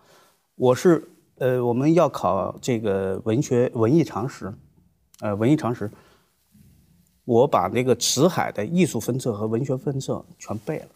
[0.56, 4.52] 我是呃，我们要考这个文学文艺常识。
[5.20, 5.90] 呃，文艺常识，
[7.24, 10.88] 我把那个辞海的艺术分册和文学分册全背了，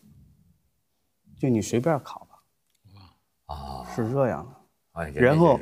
[1.41, 3.55] 就你随便考吧。
[3.55, 5.01] 啊，是这样的。
[5.01, 5.59] 哎，然后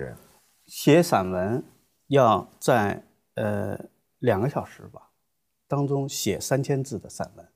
[0.66, 1.64] 写散文
[2.08, 3.02] 要在
[3.34, 3.78] 呃
[4.18, 5.10] 两个小时吧
[5.66, 7.48] 当中写三千字的散文，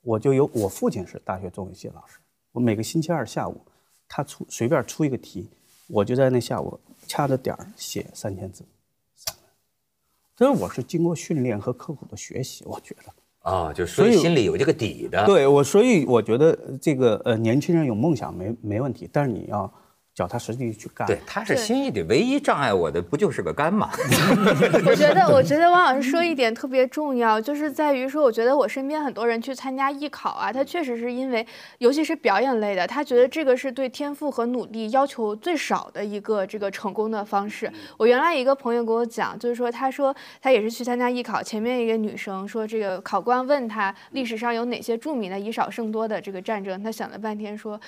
[0.00, 2.18] 我就有我父亲是大学中文系老师，
[2.52, 3.60] 我每个星期二下午
[4.08, 5.48] 他出随便出一个题，
[5.86, 8.64] 我就在那下午掐着点儿写三千字。
[10.40, 15.26] 所以我是经过训练和刻苦的学习，我觉得啊，就所以心里有这个底的。
[15.26, 19.70] 对我，所以我觉得这个呃，年轻人有梦想没没问题，但是你要。
[20.20, 22.04] 脚踏实地去干，对，他是心意的。
[22.04, 23.88] 唯一障碍我的不就是个肝吗？
[24.84, 31.46] 我觉得，我觉得汪老师说一点特别重要，就是在于说，我觉得我身边很多人去参加艺考啊，他确实是因为，
[31.78, 37.72] 尤其是表演类的，他觉得这个是对天赋和努力要求最少的一个这个成功的方式。
[37.96, 47.80] 我原来一个朋友跟我讲，就是说，他说他也是去参加艺考，前面一个女生说，这个考官问他历史上有哪些著名的以少胜多的这个战争，他想了半天说。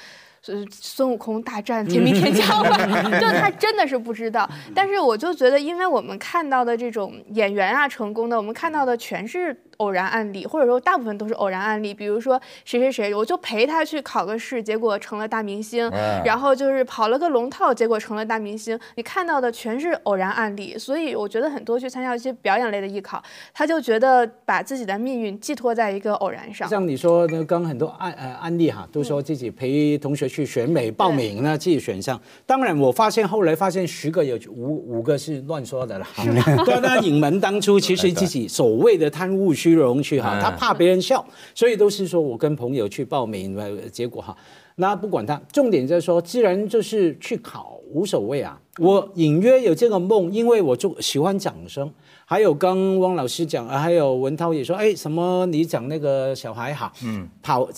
[0.45, 2.77] 是孙悟空大战天 兵天将吧？
[3.21, 4.49] 就他真的是不知道。
[4.75, 9.57] 但是我就觉得，因为我们看到的这种演员啊，成功的，我们看到的全是。
[9.83, 11.93] 偶然案例，或者说大部分都是偶然案例。
[11.93, 15.91] 比如说谁谁谁，我就陪他去考个试，结果成了大明星；
[16.25, 18.79] 然后就是跑了个龙套，结果成了大明星。
[18.95, 23.21] 你看到的全是偶然案例，所以我觉得很多去参加一些表演类的艺考，
[23.53, 26.69] 他就觉得把自己的命运寄托在一个偶然上。
[26.69, 32.21] 像你说的，刚很多案呃案例哈，都说自己陪同学去选美报名呢，自己选上。
[32.47, 36.07] 当然，我发现后来发现十个有五五个是乱说的了。
[36.65, 39.72] 对，那影门当初其实自己所谓的贪污虚。
[39.73, 43.57] 虚荣去哈，他怕别人笑，所以都是说我跟朋友去报名，
[43.91, 44.37] 结果哈，
[44.77, 48.59] 那不管他，重点就是说，既然就是去考无所谓啊。
[48.79, 51.91] 我隐约有这个梦，因为我就喜欢掌声。
[52.25, 57.69] 还有刚汪老师讲，还有文涛也说，哎，什么你讲那个小孩哈，嗯，跑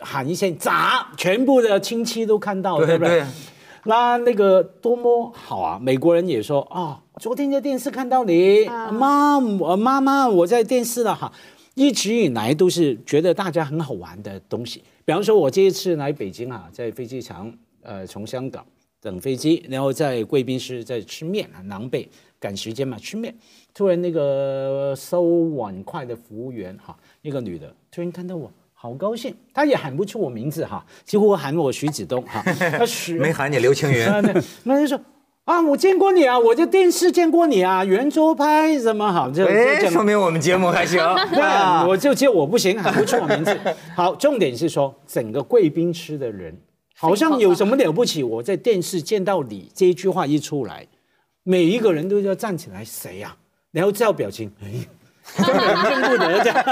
[0.00, 3.22] 喊一声砸，全部的亲戚都看到，对不对？
[3.84, 5.78] 那那个多么好啊！
[5.80, 11.32] 美国人也说啊，昨天在电视看到你妈，我妈妈我在电视了哈。
[11.74, 14.82] 一直以来都是觉得大家很好玩的东西。
[15.04, 18.66] 比方说，我这一次来北京啊，在飞机场，呃，从香港
[19.00, 22.08] 等飞机，然后在贵宾室在吃面啊，狼狈
[22.40, 23.32] 赶时间嘛，吃面。
[23.72, 25.22] 突然那个收
[25.54, 28.50] 碗筷的服务员哈，一个女的，突然看到我。
[28.80, 32.40] 好高兴，他也喊不出我名字哈，几乎喊我徐子东哈，
[32.78, 34.06] 他徐没喊你刘青云，
[34.62, 34.96] 那就说
[35.46, 40.98] 啊，我见过你啊，我就电视见过你啊，圆桌派什么好，这哎，说明我们节目还行，
[41.34, 43.58] 对，我就接我不行，喊不出我名字。
[43.96, 46.56] 好，重点是说整个贵宾吃的人
[46.96, 50.86] 好像有什么了不起，我在电视见到你这一句话一出来，
[51.42, 53.34] 每一个人都要站起来，谁呀？
[53.72, 54.86] 然后照表情，哎。
[55.36, 56.64] 根本认不得这样，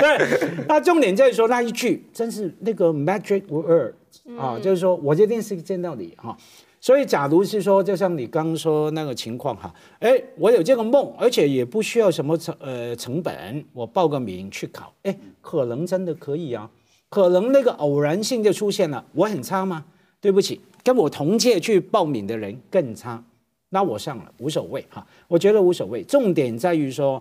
[0.00, 0.66] 对。
[0.68, 3.94] 那重点在于说那一句，真是那个 magic word
[4.38, 6.36] 啊，就是说我这电视见到你哈。
[6.80, 16.70] 所以，假如是说，就像你刚说那个情况哈，哎，我有这个梦，而且也不需要什么成呃成本，我报个名去考，哎，可能真的可以啊。
[17.08, 19.84] 可能那个偶然性就出现了，我很差吗？
[20.20, 23.24] 对不起，跟我同届去报名的人更差，
[23.70, 25.04] 那我上了无所谓哈。
[25.26, 27.20] 我觉得无所谓，重点在于说。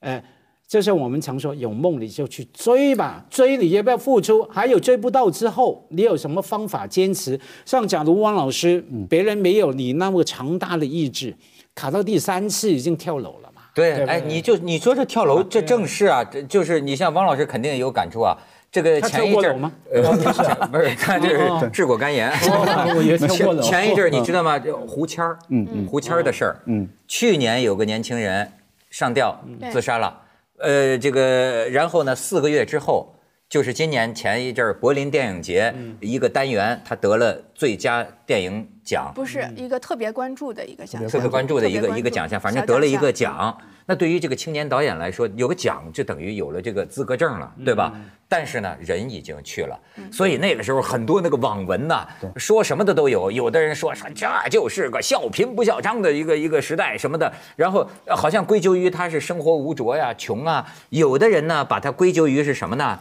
[0.00, 0.22] 哎，
[0.66, 4.42] 就是我们常说，有梦你就去追吧，追你要不要付出？
[4.50, 7.38] 还有追不到之后，你有什么方法坚持？
[7.64, 11.34] 像假如汪老师，别人没有你那么强大的意志，
[11.74, 13.62] 卡到第三次已经跳楼了嘛？
[13.74, 18.36] 对，哎，你就你说这跳楼，这正是啊，这就是你像汪老师肯定有感触啊。
[18.70, 19.72] 这个前一阵吗？
[19.90, 22.30] 不是，他这是治过肝炎。
[23.26, 24.60] 前前一阵你知道吗？
[24.86, 28.52] 胡谦儿，嗯嗯，胡谦儿的事儿，嗯，去年有个年轻人。
[28.90, 29.38] 上吊
[29.70, 30.22] 自杀了，
[30.58, 32.14] 呃，这个然后呢？
[32.14, 33.14] 四个月之后，
[33.48, 43.56] 就是今年前一阵儿柏林电影节一个单元，他得了最佳电影奖，不是一个特别关注的一个奖项，特别关注的一个一个奖项，反正得了一个奖。
[43.90, 47.90] 那对于这个青年导演来说，有个奖就等于有了这个资格证了，对吧？
[48.28, 49.80] 但是呢，人已经去了，
[50.12, 53.32] 所以那个时候很多那个网文呐，说什么的都有。
[53.32, 60.70] 有的人说说这就是个笑贫不笑娼的一个一个时代什么的，然后好像归咎于他是生活无着呀、穷啊。
[60.90, 62.98] 有的人呢，把它归咎于是什么呢？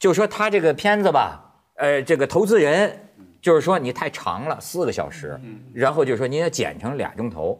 [0.00, 3.08] 就是说他这个片子吧，呃，这个投资人
[3.40, 5.40] 就是说你太长了，四个小时，
[5.72, 7.56] 然后就说你要剪成俩钟头。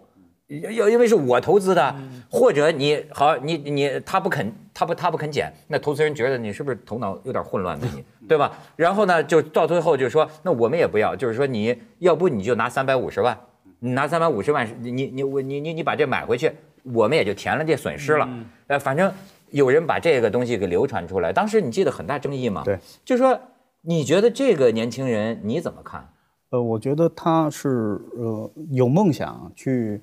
[0.49, 1.95] 要因为是我投资的，
[2.31, 8.53] 或者你好，你你他不肯，他不他不肯减，那投资人觉得你是不是头脑有点混乱的你， 对吧？
[8.77, 13.39] 然后呢，就到最后就说，那我们也不要，就是说你要不你就拿三百五十万，
[13.79, 18.29] 你拿三百五十万，你你我你你你把这买回去，我们也就填了这损失了。
[18.67, 19.11] 呃，反正
[19.51, 22.61] 有人把这个东西给流传出来，当时你记得很大争议吗？
[22.67, 23.41] 对，就说
[23.81, 26.07] 你觉得这个年轻人你怎么看？
[26.51, 30.03] 呃，我觉得他是呃有梦想去。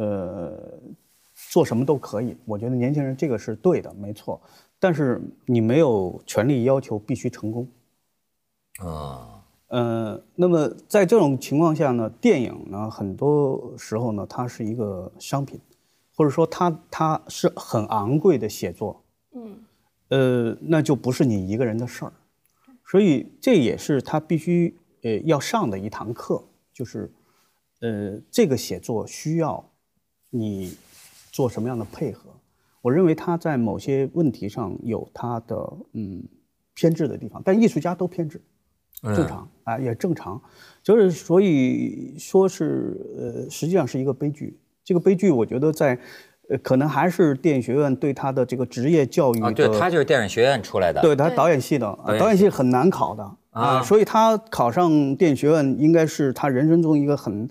[0.00, 0.80] 呃，
[1.50, 4.40] 做什么都可以，我觉得年轻人这个是对的，没错。
[4.78, 7.68] 但是你没有权利要求必须成功。
[8.78, 15.60] 啊，呃，那么在这种情况下呢，电影呢，很多时候呢，它是一个商品，
[16.16, 19.04] 或者说它它是很昂贵的写作。
[19.32, 19.58] 嗯，
[20.08, 22.12] 呃，那就不是你一个人的事儿，
[22.86, 26.42] 所以这也是他必须呃要上的一堂课，
[26.72, 27.12] 就是
[27.80, 29.62] 呃这个写作需要。
[30.30, 30.74] 你
[31.30, 32.30] 做什么样的配合？
[32.82, 35.54] 我认为他在某些问题上有他的
[35.92, 36.22] 嗯
[36.74, 38.40] 偏执的地方，但艺术家都偏执，
[39.02, 40.40] 正常啊，也正常。
[40.82, 44.58] 就是所以说是呃，实际上是一个悲剧。
[44.82, 45.98] 这个悲剧，我觉得在
[46.48, 49.42] 呃，可能还是电影学院对他的这个职业教育。
[49.42, 51.86] 啊，对他就是电影学院出来的，对他导演系的，
[52.18, 57.46] 导演系很难考的啊，所以他考上电影学院应该是他人生中一个很。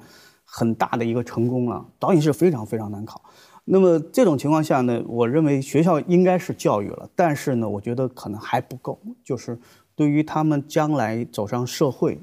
[0.52, 3.22] 很大的一个成功了，导演是非常非常难考。
[3.66, 9.60] 那么这种情况下呢，我认为学校应该是教育了，但是呢，我觉得可能还不够，就是
[9.95, 12.20] 对于他们将来走上社会，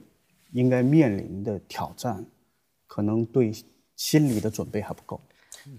[0.50, 2.24] 应该面临的挑战，
[2.88, 3.52] 可能对
[3.94, 5.20] 心理的准备还不够。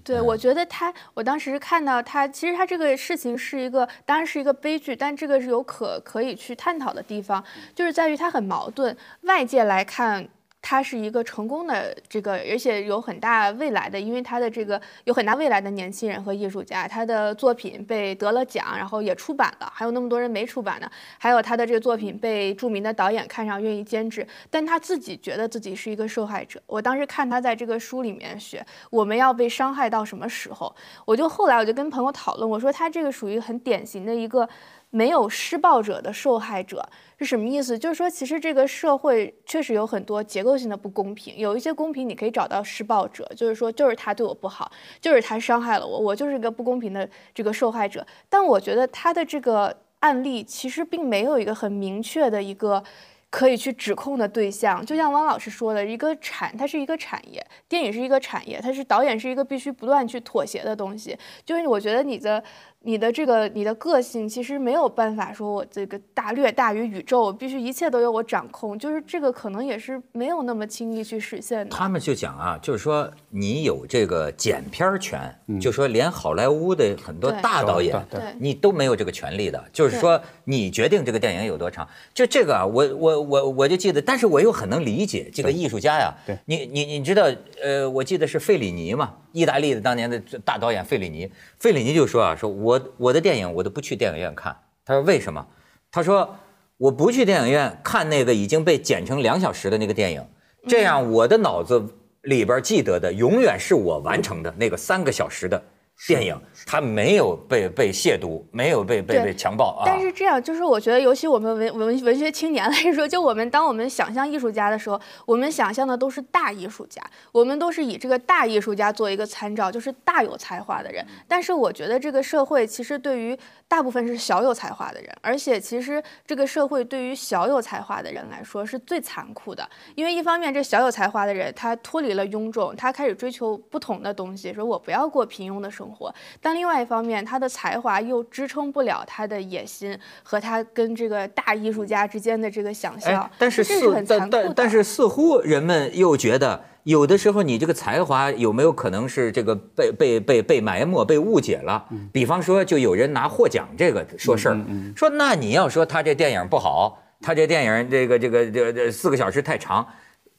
[0.06, 7.44] 对，我觉得他，我当时看到他，其实他这个事情是一个，当然是一个悲剧，但这个是有可可以去探讨的地方，
[7.76, 10.30] 就是在于他很矛盾，外界来看。
[10.62, 26.62] 他是一个成功的这个，而且有很大未来的，因为他的这个有很大未来的年轻人和艺术家，他的作品被得了奖，然后也出版了，还有那么多人没出版呢，还有他的这个作品被著名的导演看上，愿意监制，但他自己觉得自己是一个受害者。
[26.66, 30.76] 我当时看他在这个书里面写，我们要被伤害到什么时候？
[31.06, 34.50] 我就后来我就跟朋友讨论，我说他这个属于很典型的一个。
[34.90, 36.88] 没有施暴者的受害者
[37.20, 37.78] 是什么意思？
[37.78, 41.36] 就是说，其实这个社会确实有很多结构性的不公平。
[41.38, 44.72] 有一些公平，你可以找到施暴者，就是说，就是他对我不好，
[45.02, 48.06] 就是他伤害了我，我就是一个不公平的这个受害者。
[48.30, 52.84] 但我觉得他的这个案例其实并没有一个很明确的一个。
[53.30, 61.16] 可以去指控的对象，就像汪老师说的，一个产，它是一个产业，电影是一个产业，它是导演是一个必须不断去妥协的东西。
[61.46, 62.42] 就是我觉得你的、
[62.88, 68.80] 你的这个、你的个性，其实没有办法说我这个大略大于宇宙，必须一切都由我掌控。
[68.80, 71.76] 就是这个可能也是没有那么轻易去实现的。
[71.76, 77.94] 他们就讲啊，就是说你有这个剪片权，就说连好莱坞的很多大导演，
[78.40, 79.62] 你都没有这个权利的。
[79.74, 80.18] 就是说
[80.50, 83.18] 你决定这个电影有多长，就这个啊，我我。
[83.28, 86.16] 我我就记得，但是我又很能理解这个艺术家呀。
[86.26, 87.28] 对，你你你知道，
[87.62, 91.30] 呃，我记得是费里尼嘛，意大利的当年的大导演费里尼。
[91.60, 94.56] 费里尼就说啊，说我我的电影我都不去电影院看。
[94.86, 95.46] 他说为什么？
[95.92, 96.34] 他说
[96.78, 100.26] 我不去电影院看那个已经被剪成两小时的那个电影，
[100.68, 101.84] 这样我的脑子
[102.22, 105.62] 里边记得的永远是我完成的那个三个小时的。
[106.06, 109.84] 电影他没有被被亵渎，没有被被被强暴啊。
[109.86, 121.04] 但是这样，就是我觉得，尤其我们文文文学青年来说，就我们当我们想象艺术家的时候，我们想象的都是大艺术家，我们都是以这个大艺术家做一个参照，就是大有才华的人。
[121.28, 123.38] 但是我觉得这个社会其实对于
[123.68, 135.87] 大部分是小有才华的人，而且其实这个社会对于小有才华的人来说是最残酷的，因为一方面这小有才华的人他脱离了庸众，他开始追求不同的东西，说我不要过平庸的生。
[135.88, 136.14] 生活。
[136.42, 143.30] 但另外一方面，他的才华又支撑不了他的野心和他跟这个大艺术家之间的这个想象。
[143.38, 151.86] 但是似但但但是似乎人们又觉得，有的时候你这个才华有没有可能是这个被被被被埋没、被误解了？
[152.12, 154.58] 比方说，就有人拿获奖这个说事儿，
[154.96, 157.04] 说那你要说他这电影不好。
[157.20, 159.84] 他这电影这个这个这这四个小时太长，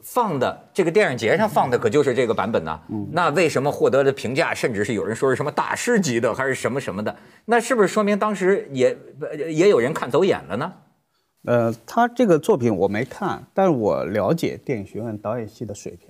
[0.01, 2.81] 放的这个电影节上放的可就是这个版本呢。
[3.13, 7.15] 那为什么获得的评价，甚至是有人说是什么大师级的，还是什么什么的？
[7.45, 8.97] 那是不是说明当时也
[9.49, 10.73] 也有人看走眼了呢？
[11.45, 16.09] 呃，他这个作品我没看，但是我了解电影学院导演系的水平。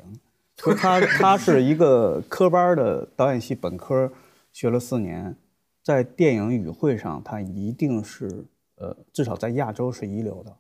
[0.77, 4.11] 他他是一个科班的导演系本科，
[4.53, 5.37] 学了四年，
[5.85, 8.45] 在电影语汇上，他一定是。
[8.81, 10.57] 呃，至少在亚洲是一流的，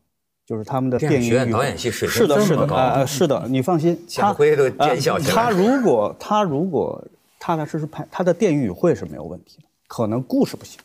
[0.49, 5.34] 就是他们的电影学院导演系水平是的，是的，呃，是的，你放心，他回都见笑起来。
[5.34, 7.07] 他如果他如果
[7.38, 10.80] 踏踏实实拍，他的电影语汇是没有问题的，可能故事不行，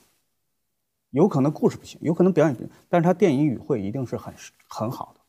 [1.11, 4.33] 有可能故事不行，有可能表演不行，但是他电影语汇一定是很
[4.67, 5.21] 很好的。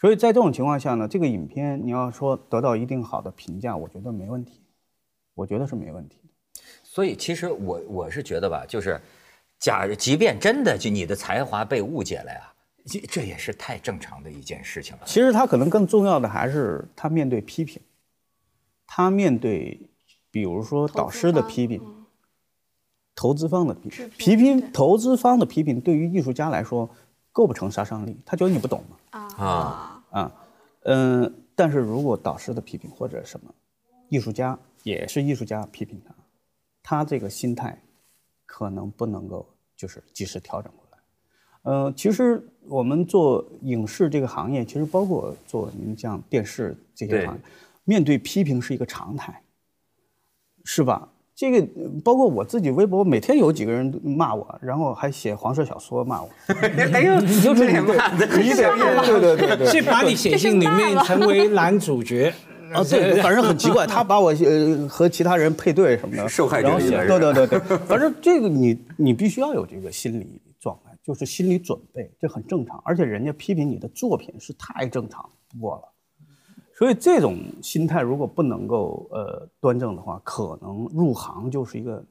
[0.00, 4.62] 所以在这种情况下呢，这个影片你要说得到一定好的评价，我觉得没问题，
[5.34, 6.62] 我觉得是没问题的。
[6.84, 9.00] 所以其实我我是觉得吧，就是。
[9.60, 12.52] 假如即便真的就你的才华被误解了呀，
[12.84, 15.02] 这这也是太正常的一件事情了。
[15.06, 17.80] 其实他可能更重要的还是他面对批评，
[18.86, 19.90] 他面对，
[20.30, 21.80] 比如说导师的批评，
[23.14, 26.88] 投资方的批评，批评投资方的批评，对于艺术家来说
[27.32, 28.96] 构不成杀伤力，他觉得你不懂嘛。
[29.10, 30.46] 啊啊
[30.82, 33.54] 嗯，但是如果导师的批评或者什么，
[34.08, 36.14] 艺术家也是艺术家批评他，
[36.82, 37.82] 他这个心态
[38.44, 39.50] 可能不能够。
[39.76, 40.72] 就是及时调整
[41.64, 47.40] 呃，其实我们做影视这个行业，其实包括做您像电视这些行业，
[47.84, 49.42] 面对批评是一个常态，
[50.64, 51.08] 是吧？
[51.36, 51.66] 这个
[52.04, 56.28] 包括我自己微博，每天有几个人骂我，然后还写黄色小说骂我。
[56.92, 58.72] 哎呦，你就是骂的，你得
[59.04, 62.32] 对对对对， 是把你写进里面成为男主角。
[62.72, 70.40] 啊，对，反正很奇怪，他把我呃和其他人配对什么的，受害者对对对对，反正这个你你必须要有这个心理
[71.04, 72.80] 就是心理准备，这很正常。
[72.84, 75.82] 而且人家批评你的作品是太正常不过了，
[76.78, 82.04] 所以这种心态如果不能够呃端正的话，可能入行就是一个。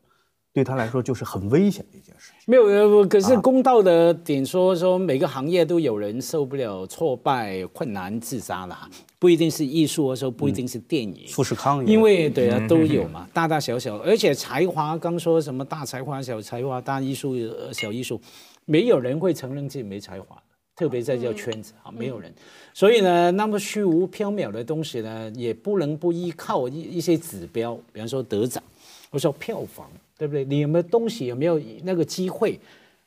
[0.56, 2.32] 对他来说就是很危险的一件事。
[2.46, 8.88] 没有，可是公道的点说说，每个行业都有人受不了挫败、困难自杀了，
[9.18, 11.28] 不一定是艺术的时候，不一定是电影。
[11.28, 17.34] 富士康，因为对啊，都有嘛，大大小小，而且才华，刚说什么大才华、小才华、大艺术、
[17.72, 18.22] 小艺术，
[18.66, 20.41] 没有人会承认自己没才华的，
[20.76, 22.34] 特别在这圈子啊，没有人。
[22.74, 28.64] 所以呢，那么虚无缥缈的东西呢，也不能不依靠一一些指标，比方说得奖，
[29.09, 29.89] 或者说票房。
[30.16, 30.45] 对不对？
[30.45, 31.26] 你有没有东西？
[31.26, 32.57] 有没有那个机会，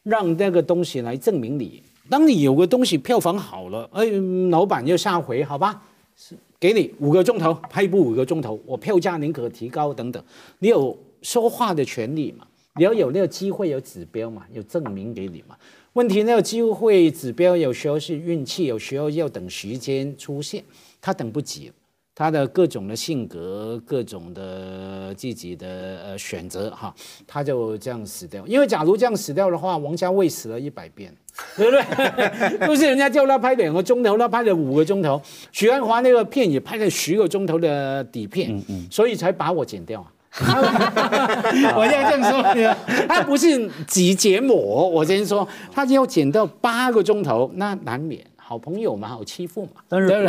[0.03, 1.81] 让那个东西来证明你？
[2.11, 4.05] 当你有个东西票房好了，哎，
[4.51, 5.83] 老板就下回好吧，
[6.17, 10.23] 是给你五个钟头拍一部五个钟头，我票价宁可提高等等。
[10.59, 12.47] 你有说话的权利嘛？
[12.77, 14.47] 你要有那个机会，有指标嘛？
[14.53, 15.57] 有证明给你嘛？
[15.95, 20.63] 问题那个机会指标有时候是运气，有时候要等时间出现，
[21.01, 21.73] 他等不及。
[22.19, 26.95] 他的各种的性格，各种的自己的呃选择哈，
[27.27, 28.47] 他就这样死掉。
[28.47, 31.15] 因为假如这样死掉的话，王家卫死了一百遍，
[31.59, 32.59] 对不对？
[32.67, 35.21] 都是人家叫他拍两个钟头，他拍了五个钟头。
[35.53, 40.11] 许鞍华那个片也拍了十个钟头的底片，嗯嗯所以才把我剪掉啊。
[41.77, 48.25] 我现在这样说，他不是挤剪膜，我先说，他要剪到八个钟头，那难免。
[48.37, 49.83] 好朋友嘛，好欺负嘛。
[49.89, 50.29] 但是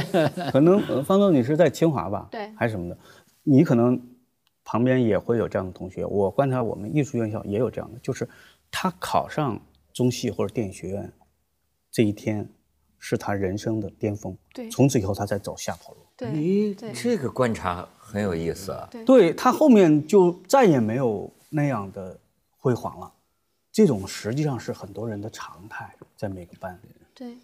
[0.52, 2.28] 可能方总你是在清华吧？
[2.32, 2.98] 对，还是什么的？
[3.44, 4.02] 你可能
[4.64, 6.04] 旁边也会有这样的同学。
[6.04, 8.28] 我观察我们艺术院校也有这样的，就是
[8.72, 9.62] 他考上
[9.94, 11.14] 中戏或者电影学院
[11.92, 12.50] 这一天
[12.98, 14.36] 是他人生的巅峰。
[14.52, 16.02] 对，从此以后他才走下坡路。
[16.18, 18.90] 对，这个观察很有意思啊。
[19.06, 22.18] 对他后面就再也没有那样的
[22.58, 23.12] 辉煌了。
[23.72, 26.90] 这种实际上是很多人的常态，在每个班里。
[27.14, 27.38] 对。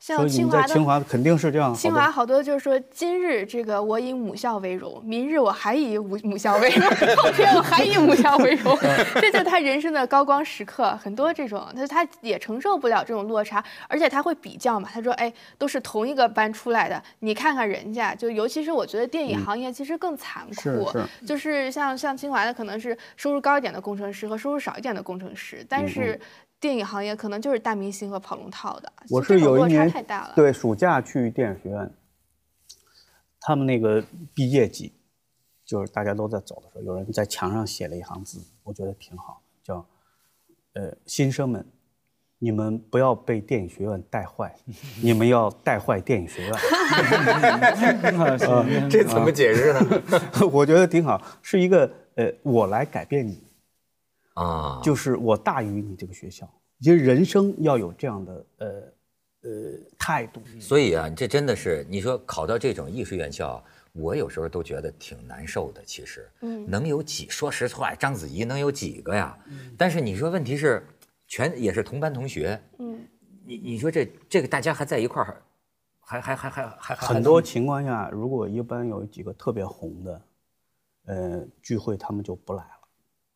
[0.00, 1.74] 像清华的清华肯定是这样。
[1.74, 6.88] 清华好多就是说，今日这个我以母校为荣，明日我还以母母校为荣，
[7.18, 8.74] 后天我还以母校为荣，
[9.20, 10.98] 这就是他人生的高光时刻。
[11.02, 14.88] 很多这种，他他也承受不了这种落差，而且他会比较嘛。
[14.90, 20.90] 他说：“哎，都是同一个班出来的，你看看人家，就尤其是我觉得电影行业其实更残酷，
[21.26, 26.18] 就是像像清华的可能是收入高一点的工程师和收入少一点的工程师，但是。”
[26.60, 30.32] 电影行业可能就是大明星和跑龙套的，我是有一年太大了。
[30.36, 31.90] 对，暑假去电影学院，
[33.40, 34.04] 他们那个
[34.34, 34.92] 毕业季，
[35.64, 39.84] 就是大家都在走的时候，有人在墙上写了一行字，我我觉得挺好，叫
[40.74, 41.66] 呃新生们，
[42.38, 44.54] 你们不要被电影学院带坏，
[45.02, 46.54] 你们要带坏电影学院。
[48.88, 49.80] 这怎么解释呢？
[50.52, 53.42] 我觉得挺好，是一个呃我来改变你
[54.42, 56.48] 啊，就是我大于你这个学校。
[56.80, 58.68] 其实人生要有这样的呃
[59.42, 59.50] 呃
[59.98, 60.40] 态度。
[60.58, 63.62] 所以啊，这真的是你说考到这种艺术院校。
[63.92, 69.36] 我有时候都觉得挺难受的，其实，嗯，能有几说实话，章子怡能有几个呀？
[69.48, 70.86] 嗯，但是你说问题是，
[71.26, 73.04] 全也是同班同学，嗯，
[73.44, 75.42] 你你说这这个大家还在一块儿，
[75.98, 80.22] 还还还还还很多情况下，如果一般有几个特别红的，
[81.06, 82.79] 呃，聚会他们就不来了，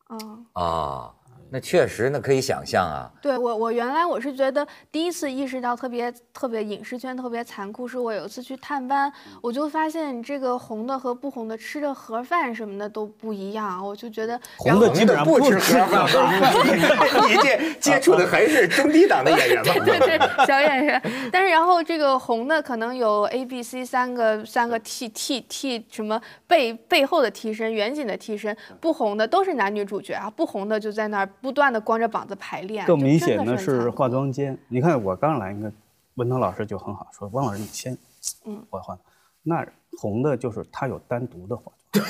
[0.07, 1.24] 啊啊。
[1.51, 3.09] 那确实，那可以想象啊。
[3.21, 16.05] 对我，我原来我是觉得第一次意识到特别特别影视圈特别残酷，是我有一次去探班，我就发现这个红的和不红的吃的盒饭什么的都不一样，我就觉得红的基本上不吃盒饭。
[17.29, 19.73] 你这接触的还是中低档的演员吧？
[19.85, 21.01] 对对，小演员。
[21.31, 31.29] 但是然后这个红的可能有 A、B、C 三个三个替替替什么背背后的替身、远景的替身，不红的都是男女主角啊，不红的就在那儿。
[31.41, 34.57] 不断的光着膀子排练，更明显的是化妆间。
[34.67, 35.71] 你看我刚来，你看
[36.15, 37.97] 文涛老师就很好，说汪老师你先，
[38.45, 38.97] 嗯，我化。
[39.43, 39.65] 那
[39.99, 41.75] 红的就是他有单独的化妆。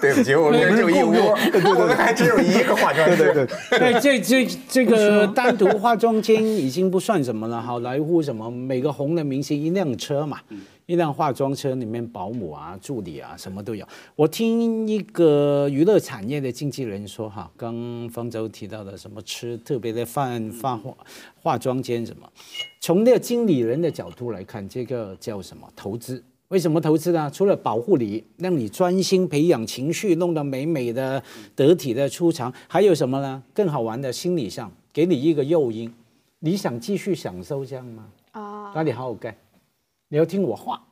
[0.00, 1.10] 对不起，我们这就一屋，
[1.74, 3.46] 我们还只有一个化妆间对对
[3.78, 7.60] 对， 这这这个单独化妆间已经不算什么了。
[7.60, 10.40] 好莱坞什么每个红的明星一辆车嘛。
[10.86, 13.86] 一辆化妆车里面，保姆啊、助理啊，什么都有。
[14.16, 20.94] 我听一个娱乐产业的经纪人说，哈，刚方舟提到的什么吃特别的饭、化化
[21.40, 22.30] 化妆间什么，
[22.80, 26.22] 从那个经理人的角度来看，这个叫什么投资？
[26.48, 27.30] 为什么投资呢？
[27.32, 31.20] 除了保护你，让你专心培养情绪，弄得美美的、
[31.56, 33.42] 得体的出场，还有什么呢？
[33.54, 35.92] 更好玩的心理上，给你一个诱因，
[36.40, 38.06] 你想继续享受这样吗？
[38.32, 39.34] 啊，那你好好干。
[40.08, 40.82] 你要听我话，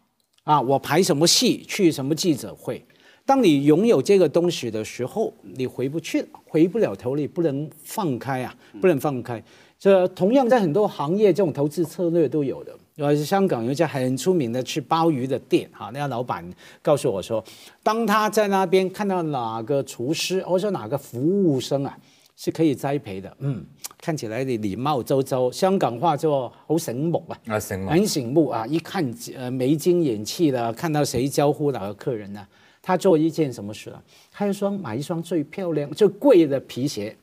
[0.44, 2.84] 啊，我排什么戏，去什么记者会。
[3.24, 9.42] 当你拥有这个东西的时候，你回不去了，回不了头，你不能放开啊，不能放开。
[9.78, 12.76] 这同样在很多行业，这种投资策略都有的。
[12.96, 16.44] 呃，香港有一家很出名的吃鲍鱼的店，哈，那家老板
[16.80, 17.42] 告诉我说，
[17.82, 21.96] 当他在那边看到哪个厨师，或者说哪个服务生啊。
[22.34, 23.64] 是可以栽培的，嗯，
[24.02, 28.66] 看起来你礼貌周周，香港话就好醒目啊，啊醒目，很醒目啊！
[28.66, 32.44] 一看呃眉精眼气的，看到谁招呼哪个客人呢？
[32.82, 34.02] 他做一件什么事啊？
[34.32, 37.16] 他一双买一双最漂亮、最贵的皮鞋，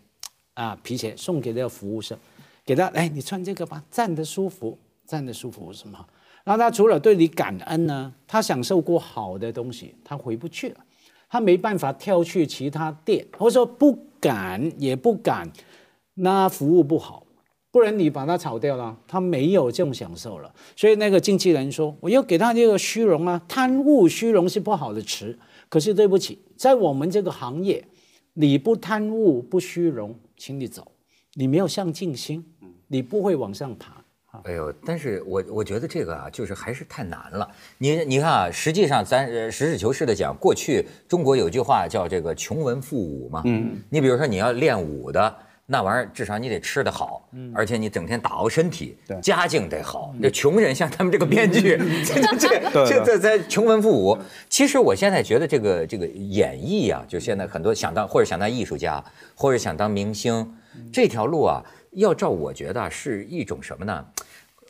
[0.54, 2.18] 啊皮鞋送给那个服务生，
[2.66, 6.00] 给他，哎你穿这个吧，站得舒服，站得舒服什么？
[6.46, 10.78] 然后他除了对你感恩呢，他享受过好的东西，他回不去了，
[11.30, 14.00] 他没办法跳去其他店，或者说不。
[14.22, 15.50] 敢也不敢，
[16.22, 17.26] 那服务不好，
[17.72, 20.54] 不然你把他炒掉了，他没有这种享受了。
[20.76, 25.38] 所以那个经纪人说：“我要给他这个虚荣啊，贪污虚荣是不好的词。
[25.70, 27.86] 可是对不起，在我们这个行业，
[28.34, 30.92] 你不贪污不虚荣，请你走。
[31.36, 32.44] 你没有上进心，
[32.88, 34.04] 你不会往上爬。”
[34.44, 37.50] 哎呦，但是我我觉得这个啊，就是还是太难了。
[37.78, 43.42] 你你看啊，实际上咱实事求是的讲，过去中国有句话叫这个“穷文富武”嘛。
[43.46, 43.82] 嗯。
[43.90, 45.36] 你比如说你要练武的
[45.72, 50.16] 那玩意儿，至少你得吃得好，而且你整天打熬身体，家境得好。
[50.20, 54.18] 这穷人像他们这个编剧， 这这 这这在穷文富武。
[54.50, 59.04] 其实我现在觉得这个这个演艺啊，就现在很多想当或者想当艺术家，
[59.36, 60.56] 或者想当明星，
[60.92, 61.64] 这条路啊。
[61.94, 64.06] 要照我觉得是一种什么呢？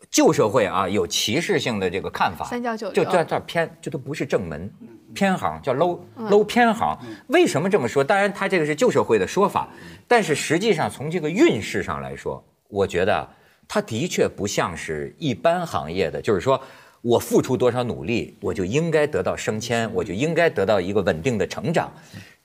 [0.10, 4.72] 旧社会啊，有歧视性的这个看法，三教九流，就在这偏，这都不是正门，
[5.14, 6.98] 偏行叫 low low 偏行。
[7.28, 8.04] 为什么这么说？
[8.04, 9.70] 当然，他这个是旧社会的说法，
[10.08, 13.28] 但是实际上从这个运势上来说，我觉得
[13.68, 16.62] 他的确不像是一般行业的，就是说
[17.02, 21.92] 我付出多少努力，我就应该得到升迁，我就应该得到一个稳定的成长。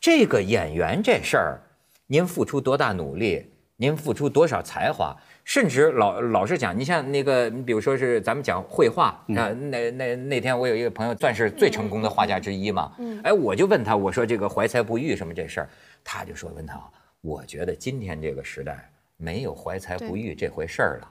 [0.01, 1.61] 这个演员这事儿，
[2.07, 3.47] 您付出多大努力？
[3.77, 5.17] 您付出多少才华？
[5.45, 12.91] 甚至老老实讲，你像那个，你比如说是咱们讲绘画啊，那那那天我有一个朋友，算是最成功的画家之一嘛。
[12.99, 15.69] 嗯，哎，我就问他，我说这个怀才不遇什么这事儿，
[16.03, 16.91] 他就说文涛，
[17.21, 21.09] 我觉得今天这个时代没有怀才不遇这回事儿了，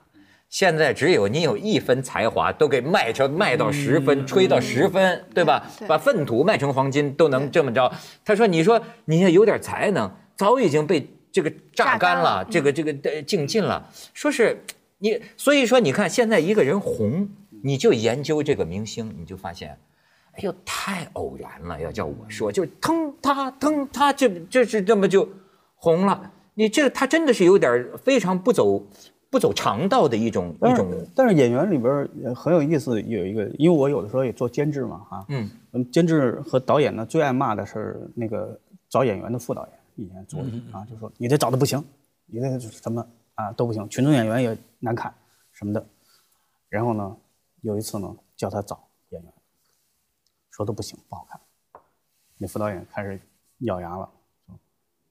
[0.50, 5.64] 现在只有你有一分才华，都给卖成卖到十分，吹到十分，对吧？
[5.88, 7.92] 把粪土卖成黄金都能这么着。
[8.26, 11.08] 他说，你说你要有点才能，早已经被。
[11.34, 14.56] 这个榨干了，这个这个的净尽了，说是
[15.00, 17.28] 你，所以说你看现在一个人红，
[17.64, 19.76] 你就研究这个明星，你就发现，
[20.34, 25.28] 哎呦，太偶然了，要叫我说，就腾他腾他，就就是这么就
[25.76, 26.32] 红了。
[26.54, 28.86] 你这他真的是有点非常不走
[29.32, 30.94] 不走常道的一种一种。
[31.16, 35.50] 但是演员里边很有意思，有一个，因为我有的时候也做监制嘛，哈，嗯，
[35.92, 41.84] 监制和导演呢最爱骂的是那个找演员的副导演，以前做的啊，就说你这找的不行，
[42.26, 45.14] 你这什么啊都不行，群众演员也难看
[45.52, 45.86] 什么的。
[46.70, 47.18] 然后呢，
[47.62, 49.34] 有一次呢叫他找演员。
[50.56, 51.42] 说都不行，不好看。
[52.38, 53.20] 那副导演开始
[53.62, 54.08] 咬牙了，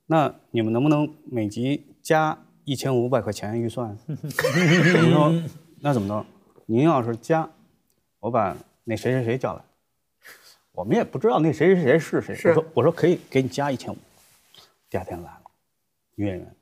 [0.06, 3.98] 那你们能不能每集加一千五百块钱预算？
[4.06, 5.42] 我说
[5.80, 6.24] 那怎么弄？
[6.66, 7.50] 您要是加，
[8.20, 9.64] 我把那谁谁谁叫来。
[10.70, 12.50] 我们也不知道那谁谁谁是谁。
[12.50, 13.96] 我说我说可以给你加一千五。
[14.92, 15.40] 第二天来了，
[16.16, 16.54] 女演员，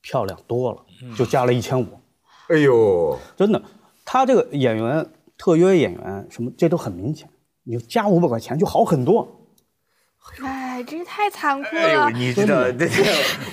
[0.00, 0.84] 漂亮多了，
[1.16, 1.86] 就加了一千五。
[2.48, 3.62] 哎呦，真的，
[4.04, 7.30] 他这个演员特约演员什么，这都很明显。
[7.62, 9.46] 你加五百块钱就好很多，
[10.42, 11.82] 哎，真是太残酷了。
[11.82, 12.88] 哎呦，你知道，这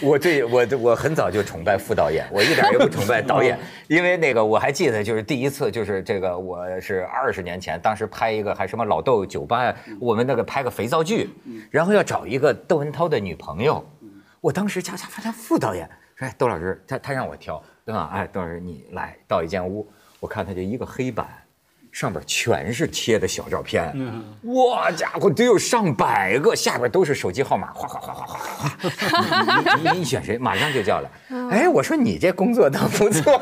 [0.01, 3.57] 我对我我很早就崇拜副导演，我一点也不崇拜导演，
[3.88, 11.30] 因为那个我还记得，就是第一次，就是这个我是二十年前，当时拍一个还什么老豆酒吧，我们那个拍个肥皂剧，
[11.69, 13.84] 然后要找一个窦文涛的女朋友，
[14.41, 18.09] 我当时恰恰发现副导演说，哎，窦老师，他他让我挑，对吧？
[18.13, 19.88] 哎，窦老师你来到一间屋，
[20.19, 21.28] 我看他就一个黑板。
[21.93, 23.93] 上边全是贴的小照片，
[24.45, 29.77] 哇家伙，得有上百个，下边都是手机号码，哗哗哗哗哗哗。
[29.93, 31.09] 你你选谁，马上就叫来。
[31.51, 33.39] 哎，我说你这工作倒不错。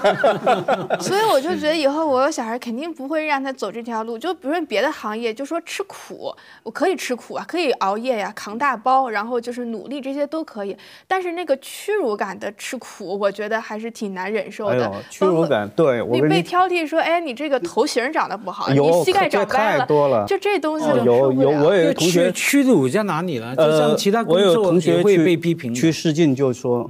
[1.00, 4.18] 所以我就觉得以后我有小孩，肯定不会让他走这条路。
[4.18, 10.76] 就比如说别的行业，就说吃苦，我可以吃苦啊，可以熬夜呀，扛大包，然后就是努力，这些都可以。
[11.08, 14.92] 但是那个屈辱感的吃苦，我觉得还是挺难忍受的。
[15.10, 18.41] 屈辱感，对你被挑剔说，哎，你这个头型长得。
[18.44, 23.56] 不好，你膝盖长歪了，就这东西有有，我有同学屈辱在哪里了？
[23.56, 25.74] 就像其他工作也会被批评。
[25.74, 26.90] 去试镜就说，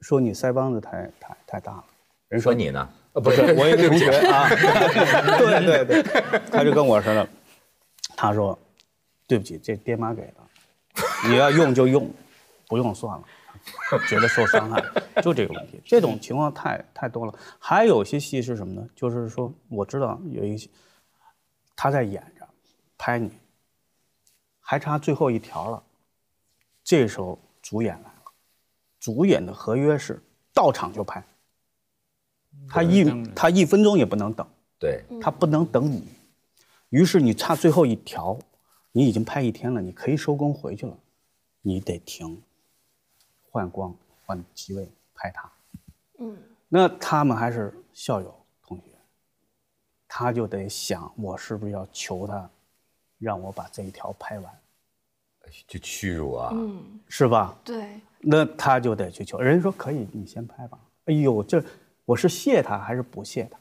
[0.00, 1.84] 说你腮帮子太太太大了。
[2.28, 2.88] 人说你呢？
[3.14, 4.48] 呃不是， 我一个同学啊，
[5.38, 7.28] 对对对，他就跟我说了，
[8.16, 8.58] 他说，
[9.28, 10.34] 对不起，这爹妈给的，
[11.28, 12.10] 你要用就用，
[12.66, 13.22] 不用算了。
[14.08, 14.82] 觉得受伤害，
[15.22, 15.80] 就这个问题。
[15.84, 17.34] 这种情况太太多了。
[17.58, 18.88] 还有些戏是什么呢？
[18.94, 20.68] 就是说，我知道有一些
[21.76, 22.46] 他在演着，
[22.98, 23.30] 拍你，
[24.60, 25.82] 还差最后一条了。
[26.82, 28.32] 这时候主演来了，
[29.00, 31.24] 主演的合约是到场就拍，
[32.68, 34.46] 他一他一分钟也不能等，
[34.78, 36.06] 对他不能等你。
[36.90, 38.38] 于是你差最后一条，
[38.92, 40.98] 你已经拍一天了，你可以收工回去了，
[41.62, 42.42] 你得停。
[43.54, 43.94] 换光
[44.26, 45.48] 换机位拍他，
[46.18, 46.36] 嗯，
[46.68, 48.82] 那他们还是校友同学，
[50.08, 52.50] 他就得想我是不是要求他，
[53.16, 54.52] 让我把这一条拍完，
[55.68, 57.56] 就屈辱啊，嗯，是吧？
[57.62, 60.76] 对，那他就得去求，人家说可以，你先拍吧。
[61.04, 61.64] 哎呦，这
[62.04, 63.56] 我是谢他还是不谢他？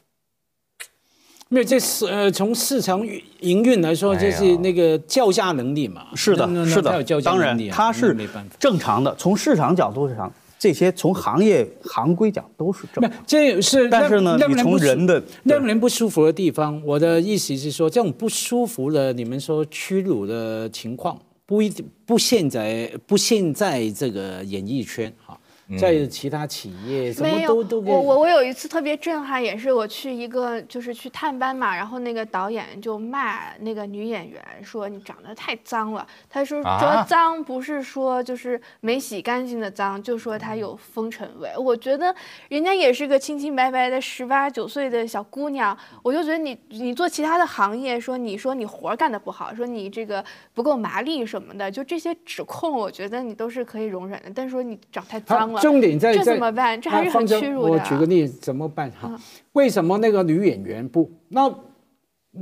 [1.53, 2.99] 没有，这是呃，从市场
[3.41, 6.07] 营运来说，就是那个叫价能力嘛。
[6.15, 8.17] 是的，是的，当然它是
[8.57, 9.13] 正常的。
[9.19, 13.23] 从市场角度上，这些从行业行规讲都是正常。
[13.27, 25.37] 这是但是呢，你从人的让人不舒服的地方，我的意思是说，这种不舒服的，你们说屈辱的情况，不一定不现在不现在这个演艺圈哈。
[25.79, 36.05] 在其他企业，没有我我我有一次特别震撼，也是我去一个就是去探班嘛，然后那个导演就骂那个女演员说你长得太脏了。
[36.29, 41.49] 他说说脏不是说就是没洗干净的脏，就说她有风尘味。
[41.57, 42.13] 我觉得
[42.49, 54.31] 人家也是个清清白白的十八九岁的小姑娘，我就觉得你你做其他的行业，说你说你活干的不好，说你这个不够麻利什么的，就这些指控，我觉得你都是可以容忍的。
[54.35, 55.61] 但是说你长太脏了。
[55.61, 56.81] 重点在这怎么办？
[56.81, 57.71] 这还是很屈辱的。
[57.71, 58.91] 我举个例子，怎么办？
[58.91, 59.17] 哈，
[59.53, 61.09] 为什么那个女演员不？
[61.29, 61.53] 那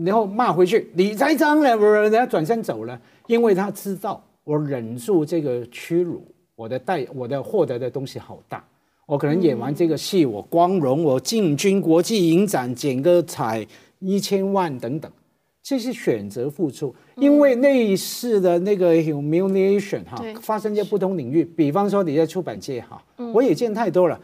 [0.06, 1.92] 然后骂回去，你栽赃了，不是？
[2.02, 8.64] 人家转身走了，因为他知道我忍住这个屈辱，我的代，我的获得的东西好大。
[9.06, 13.68] 我可能演完这个戏，我光荣，我进军国际影展，剪个彩
[14.00, 15.12] 一千万等等。
[15.64, 21.46] 这是选择付出，因为类似的那个 humiliation 哈，发生在不同领域。
[21.46, 23.02] 比方说你在出版界哈，
[23.34, 24.20] 我也见太多了。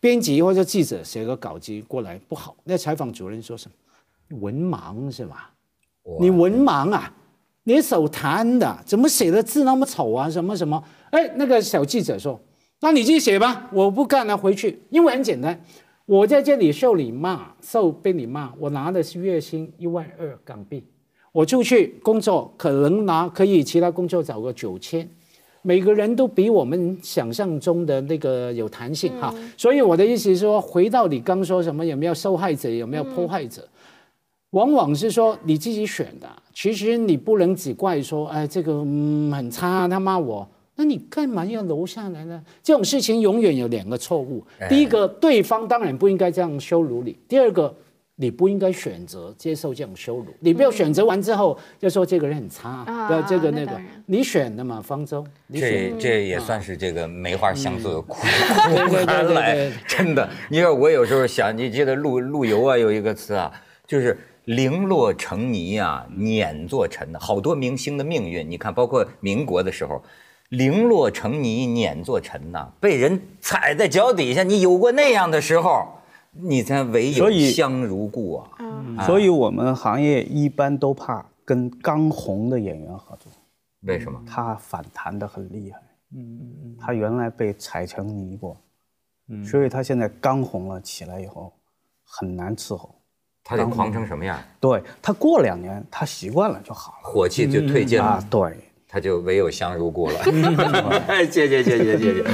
[0.00, 4.38] 编辑或者记者写个稿子过来不好，那采访主任说什么？
[4.40, 5.52] 文盲是吧？
[6.18, 7.12] 你文盲啊？
[7.64, 8.78] 你手瘫的？
[8.84, 10.28] 怎么写的字那么丑啊？
[10.28, 10.82] 什么什么？
[11.10, 12.40] 哎，那个小记者说，
[12.80, 14.80] 那你自己写吧，我不干了，回去。
[14.88, 15.62] 因为很简单。
[16.10, 20.82] 我在这里受你骂，受被你骂，我拿的是月薪一万二港币，
[21.30, 25.08] 我出去工作可能拿可以其他工作找个九千，
[25.62, 29.32] 每个人都比我们想象中的那个有弹性哈。
[29.56, 33.68] 所以我的意思是说，回到你刚说什么有没有受害者有没有迫害者，
[34.50, 36.28] 往往是说你自己选的。
[36.52, 40.48] 其实你不能只怪说哎这个嗯很差他骂我。
[40.80, 42.42] 那你干嘛要留下来呢？
[42.62, 44.42] 这种事情永远有两个错误。
[44.66, 47.76] 第一个，对方当然不应该这样羞辱你；第二个，
[48.16, 50.28] 你不应该选择接受这种羞辱。
[50.40, 55.22] 你不要选择完之后就说这个人很差，不要这个那个，你选的嘛，方舟。
[55.52, 58.14] 这这也算是这个梅花香自苦
[59.06, 60.26] 寒来，真的。
[60.48, 63.52] 你说我有时候想，你记得陆陆游啊有一个词啊，
[63.86, 67.20] 就是零落成泥啊，碾作尘的。
[67.20, 70.02] 好多明星的命运，你看，包括民国的时候。
[70.50, 74.42] 零落成泥碾作尘呐，被人踩在脚底下。
[74.42, 75.86] 你有过那样的时候，
[76.32, 78.50] 你才唯有香如故啊。
[79.06, 83.30] 所以，我们行业一般都怕跟刚红的演员合作。
[83.82, 84.20] 为什么？
[84.26, 85.80] 他反弹的很厉害。
[86.14, 86.76] 嗯嗯嗯。
[86.80, 88.56] 他原来被踩成泥过，
[89.28, 91.52] 嗯，所以他现在刚红了起来以后，
[92.04, 92.92] 很难伺候。
[93.44, 94.36] 他得狂成什么样？
[94.58, 98.20] 对他过两年，他习惯了就好了，火气就退尽了。
[98.28, 98.58] 对。
[98.92, 100.14] 他就唯有香如故了。
[101.30, 102.24] 谢谢谢谢谢谢。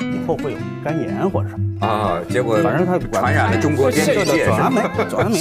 [0.00, 2.22] 以后会有肝炎或者什么啊？
[2.30, 4.80] 结果反正他传染了中国电视界，转没
[5.10, 5.38] 转没。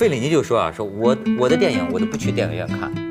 [0.00, 3.09] 费里尼就说啊，说我我的电影我都不去电影院看。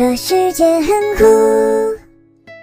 [0.00, 1.69] 这世界很酷。